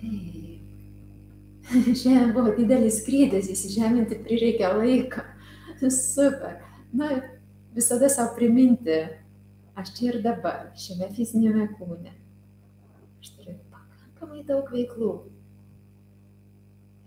Taip. 0.00 0.66
Šiandien 2.00 2.34
buvo 2.34 2.50
didelis 2.58 2.98
skrydis, 3.04 3.50
įsižeminti 3.54 4.18
prireikė 4.26 4.74
laiką. 4.74 5.22
Super. 5.86 6.58
Na, 6.90 7.12
visada 7.76 8.10
savo 8.10 8.34
priminti, 8.34 9.04
aš 9.78 9.92
čia 9.96 10.10
ir 10.12 10.20
dabar, 10.24 10.70
šiame 10.78 11.10
fizinėme 11.16 11.66
kūne. 11.78 12.14
Aš 13.20 13.34
turiu 13.36 13.58
pakankamai 13.72 14.42
daug 14.48 14.70
veiklų. 14.74 15.12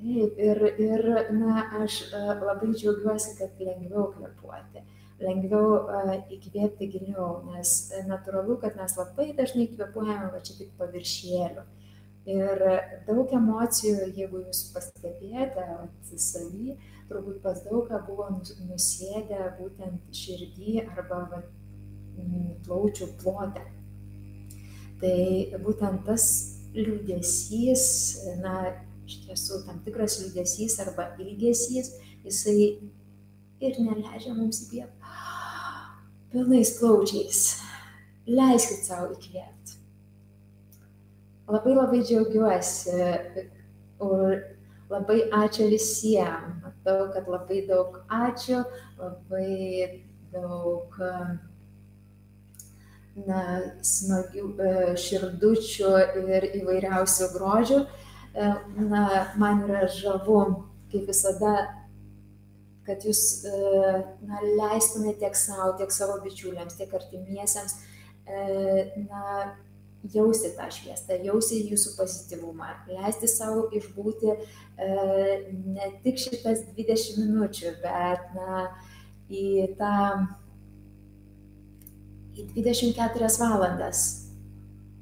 Taip, 0.03 0.39
ir, 0.43 0.59
ir 0.83 1.05
na, 1.31 1.61
aš 1.79 2.01
labai 2.13 2.73
džiaugiuosi, 2.73 3.37
kad 3.37 3.61
lengviau 3.63 4.09
kvepuoti, 4.11 4.81
lengviau 5.23 5.77
uh, 5.77 6.17
įkvėpti 6.35 6.89
giliau, 6.91 7.37
nes 7.53 7.71
natūralu, 8.09 8.57
kad 8.59 8.75
mes 8.79 8.97
labai 8.99 9.29
dažnai 9.37 9.69
kvepuojame 9.71 10.27
va 10.33 10.41
čia 10.43 10.57
tik 10.59 10.73
paviršėliu. 10.81 11.63
Ir 12.33 12.61
daug 13.07 13.31
emocijų, 13.35 14.09
jeigu 14.15 14.45
jūs 14.45 14.61
pastebėjote, 14.75 15.63
savy, 16.19 16.77
turbūt 17.09 17.41
pas 17.43 17.59
daugą 17.65 17.99
buvo 18.07 18.29
nusėdę 18.31 19.39
būtent 19.57 20.15
širdį 20.15 20.85
arba 20.85 21.19
va, 21.31 21.41
plaučių 22.65 23.09
plote. 23.21 23.63
Tai 25.03 25.17
būtent 25.65 26.05
tas 26.07 26.25
liūdėsys, 26.73 27.85
na, 28.41 28.73
iš 29.07 29.19
tiesų 29.27 29.63
tam 29.67 29.81
tikras 29.85 30.19
liūdėsys 30.21 30.79
arba 30.85 31.09
ilgesys, 31.19 31.93
jisai 32.23 32.57
ir 33.63 33.81
neleidžia 33.83 34.35
mums 34.35 34.63
įkvėpti 34.65 35.11
pilnais 36.33 36.77
plaučiais. 36.79 37.43
Leiskit 38.23 38.87
savo 38.87 39.11
įkvėpti 39.13 39.53
labai 41.47 41.75
labai 41.75 41.99
džiaugiuosi 42.07 42.93
ir 42.95 44.43
labai 44.89 45.19
ačiū 45.43 45.67
visiems. 45.71 46.61
Matau, 46.63 47.09
kad 47.13 47.27
labai 47.27 47.59
daug 47.67 47.99
ačiū, 48.09 48.63
labai 48.99 50.03
daug 50.31 50.95
na, 53.15 53.43
smagių 53.85 54.47
e, 54.57 54.73
širdučių 54.99 55.93
ir 56.23 56.47
įvairiausių 56.61 57.29
grožių. 57.35 57.79
E, 58.33 58.51
na, 58.89 59.05
man 59.39 59.65
yra 59.67 59.85
žavu, 59.93 60.39
kaip 60.91 61.09
visada, 61.09 61.53
kad 62.87 63.05
jūs 63.05 63.43
e, 63.47 63.57
na, 64.25 64.41
leistumėte 64.63 65.21
tiek 65.25 65.37
savo, 65.37 65.73
tiek 65.79 65.93
savo 65.93 66.17
bičiuliams, 66.25 66.79
tiek 66.79 66.93
artimiesiems 66.93 67.77
na, 68.23 69.23
jausti 70.13 70.53
tą 70.55 70.69
šviesą, 70.71 71.17
jausti 71.27 71.57
jūsų 71.67 71.91
pozityvumą, 71.97 72.69
leisti 72.87 73.27
savo 73.27 73.65
išbūti 73.75 74.37
ne 74.79 75.89
tik 76.05 76.21
šitas 76.23 76.63
20 76.77 77.19
minučių, 77.19 77.73
bet 77.83 78.29
na, 78.37 78.63
į 79.27 79.73
tą 79.79 79.97
į 82.33 82.47
24 82.55 83.29
valandas 83.41 84.03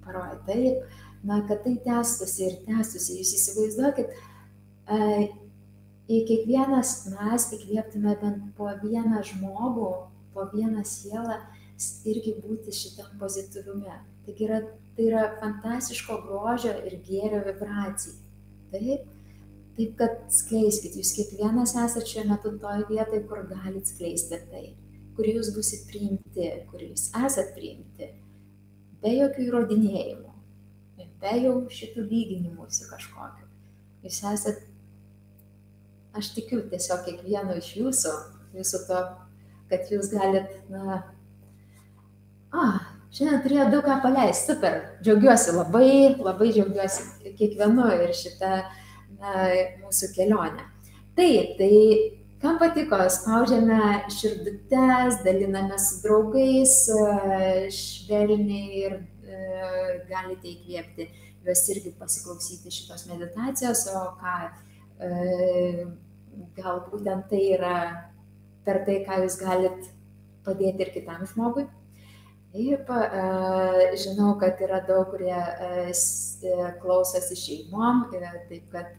paroje. 0.05 0.39
Taip, 0.47 0.97
na, 1.28 1.41
kad 1.47 1.64
tai 1.66 1.78
tęstųsi 1.86 2.47
ir 2.47 2.60
tęstųsi. 2.68 3.20
Jūs 3.22 3.34
įsivaizduokit, 3.38 4.12
e, 4.91 4.99
į 6.12 6.22
kiekvienas 6.28 6.93
mes 7.14 7.47
įkvėptume 7.58 8.18
bent 8.22 8.51
po 8.58 8.70
vieną 8.84 9.24
žmogų, 9.32 9.89
po 10.36 10.47
vieną 10.53 10.84
sielą 10.88 11.39
irgi 12.10 12.38
būti 12.43 12.74
šitam 12.76 13.18
pozityvume. 13.22 13.99
Taigi 14.26 14.45
yra 14.45 14.62
tai 14.95 15.08
yra 15.08 15.24
fantastiško 15.39 16.20
grožio 16.28 16.74
ir 16.86 16.99
gėrio 17.08 17.41
vibracija. 17.45 18.14
Taip, 18.72 19.08
taip 19.78 19.95
kad 19.99 20.18
skleiskit, 20.32 20.95
jūs 20.99 21.14
kiekvienas 21.18 21.76
esate 21.80 22.08
šiuo 22.08 22.28
metu 22.30 22.53
toje 22.62 22.86
vietoje, 22.89 23.24
kur 23.28 23.43
galite 23.49 23.88
skleisti 23.89 24.39
tai, 24.51 24.66
kur 25.22 25.30
jūs 25.30 25.51
busit 25.53 25.86
priimti, 25.86 26.47
kur 26.72 26.82
jūs 26.82 27.11
esate 27.13 27.53
priimti, 27.53 28.07
be 29.03 29.11
jokių 29.13 29.43
įrodinėjimų, 29.45 30.32
be 31.22 31.34
jau 31.43 31.51
šitų 31.69 32.07
lyginimuose 32.09 32.88
kažkokiu. 32.89 33.45
Jūs 34.01 34.17
esate, 34.32 34.63
aš 36.17 36.32
tikiu 36.34 36.63
tiesiog 36.72 37.03
kiekvieno 37.05 37.53
iš 37.59 37.67
jūsų, 37.78 38.13
jūsų 38.57 38.80
to, 38.88 39.01
kad 39.69 39.93
jūs 39.93 40.09
galit, 40.15 40.57
na, 40.74 41.03
ah, 42.49 42.82
Šiandien 43.11 43.41
turėjau 43.43 43.65
daug 43.74 43.82
ką 43.84 43.97
paleisti, 44.05 44.53
super, 44.53 44.76
džiaugiuosi 45.03 45.51
labai, 45.51 45.88
labai 46.15 46.45
džiaugiuosi 46.55 47.34
kiekvienu 47.36 47.89
ir 47.97 48.13
šitą 48.15 48.51
na, 49.19 49.34
mūsų 49.84 50.09
kelionę. 50.15 50.63
Taip, 51.19 51.57
tai 51.59 51.72
kam 52.42 52.58
patiko, 52.58 52.98
spaudžiame 53.10 53.80
širdutes, 54.10 55.20
daliname 55.26 55.78
su 55.80 56.00
draugais, 56.02 56.74
švelniai 57.78 58.86
ir 58.86 58.96
galite 60.10 60.50
įkvėpti 60.50 61.08
juos 61.46 61.62
irgi 61.74 61.94
pasiklausyti 62.00 62.74
šitos 62.74 63.06
meditacijos, 63.10 63.86
o 63.94 64.02
ką 64.22 64.36
gal 66.58 66.82
būtent 66.89 67.30
tai 67.30 67.44
yra 67.58 67.76
per 68.66 68.82
tai, 68.88 68.98
ką 69.06 69.22
jūs 69.24 69.38
galit 69.42 69.92
padėti 70.46 70.86
ir 70.86 70.92
kitam 70.98 71.22
žmogui. 71.30 71.68
Taip, 72.52 72.89
žinau, 74.02 74.34
kad 74.42 74.60
yra 74.66 74.82
daug, 74.89 75.14
kurie 75.14 75.38
klausosi 76.82 77.38
šeimom, 77.39 78.08
taip 78.12 78.66
kad 78.74 78.89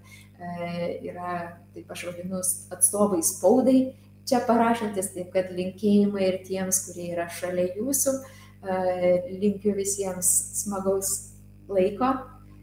yra, 1.07 1.35
taip 1.75 1.91
aš 1.93 2.07
vadinu, 2.11 2.41
atstovai 2.75 3.23
spaudai 3.27 3.81
čia 4.29 4.43
parašantis, 4.47 5.13
taip 5.17 5.33
kad 5.35 5.51
linkėjimai 5.55 6.25
ir 6.29 6.39
tiems, 6.47 6.85
kurie 6.87 7.11
yra 7.15 7.29
šalia 7.33 7.69
jūsų, 7.77 8.15
linkiu 9.43 9.75
visiems 9.75 10.31
smagaus 10.63 11.13
laiko 11.71 12.13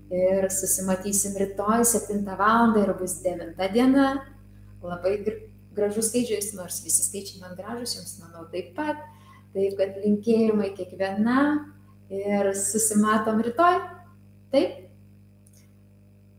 ir 0.09 0.47
susimatysim 0.53 1.35
rytoj 1.37 1.83
7 1.85 2.23
val. 2.39 2.75
ir 2.79 2.93
bus 2.97 3.19
9 3.23 3.71
diena. 3.73 4.23
Labai 4.81 5.17
gražus 5.75 6.09
skaičius, 6.09 6.53
nors 6.55 6.79
visi 6.83 7.03
skaičiai 7.03 7.41
man 7.43 7.57
gražus, 7.57 7.97
jums 7.97 8.15
manau 8.23 8.47
taip 8.51 8.73
pat. 8.75 9.01
Taip 9.53 9.75
kad 9.77 9.97
linkėjimai 9.99 10.71
kiekvienam 10.77 11.65
ir 12.09 12.53
susimatom 12.55 13.41
rytoj. 13.43 13.81
Taip? 14.53 14.88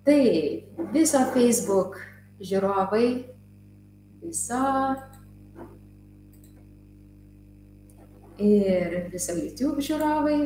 Tai 0.00 0.20
viso 0.94 1.20
Facebook 1.34 1.98
žiūrovai, 2.40 3.06
viso 4.22 4.60
ir 8.40 8.96
viso 9.12 9.36
YouTube 9.36 9.84
žiūrovai, 9.84 10.38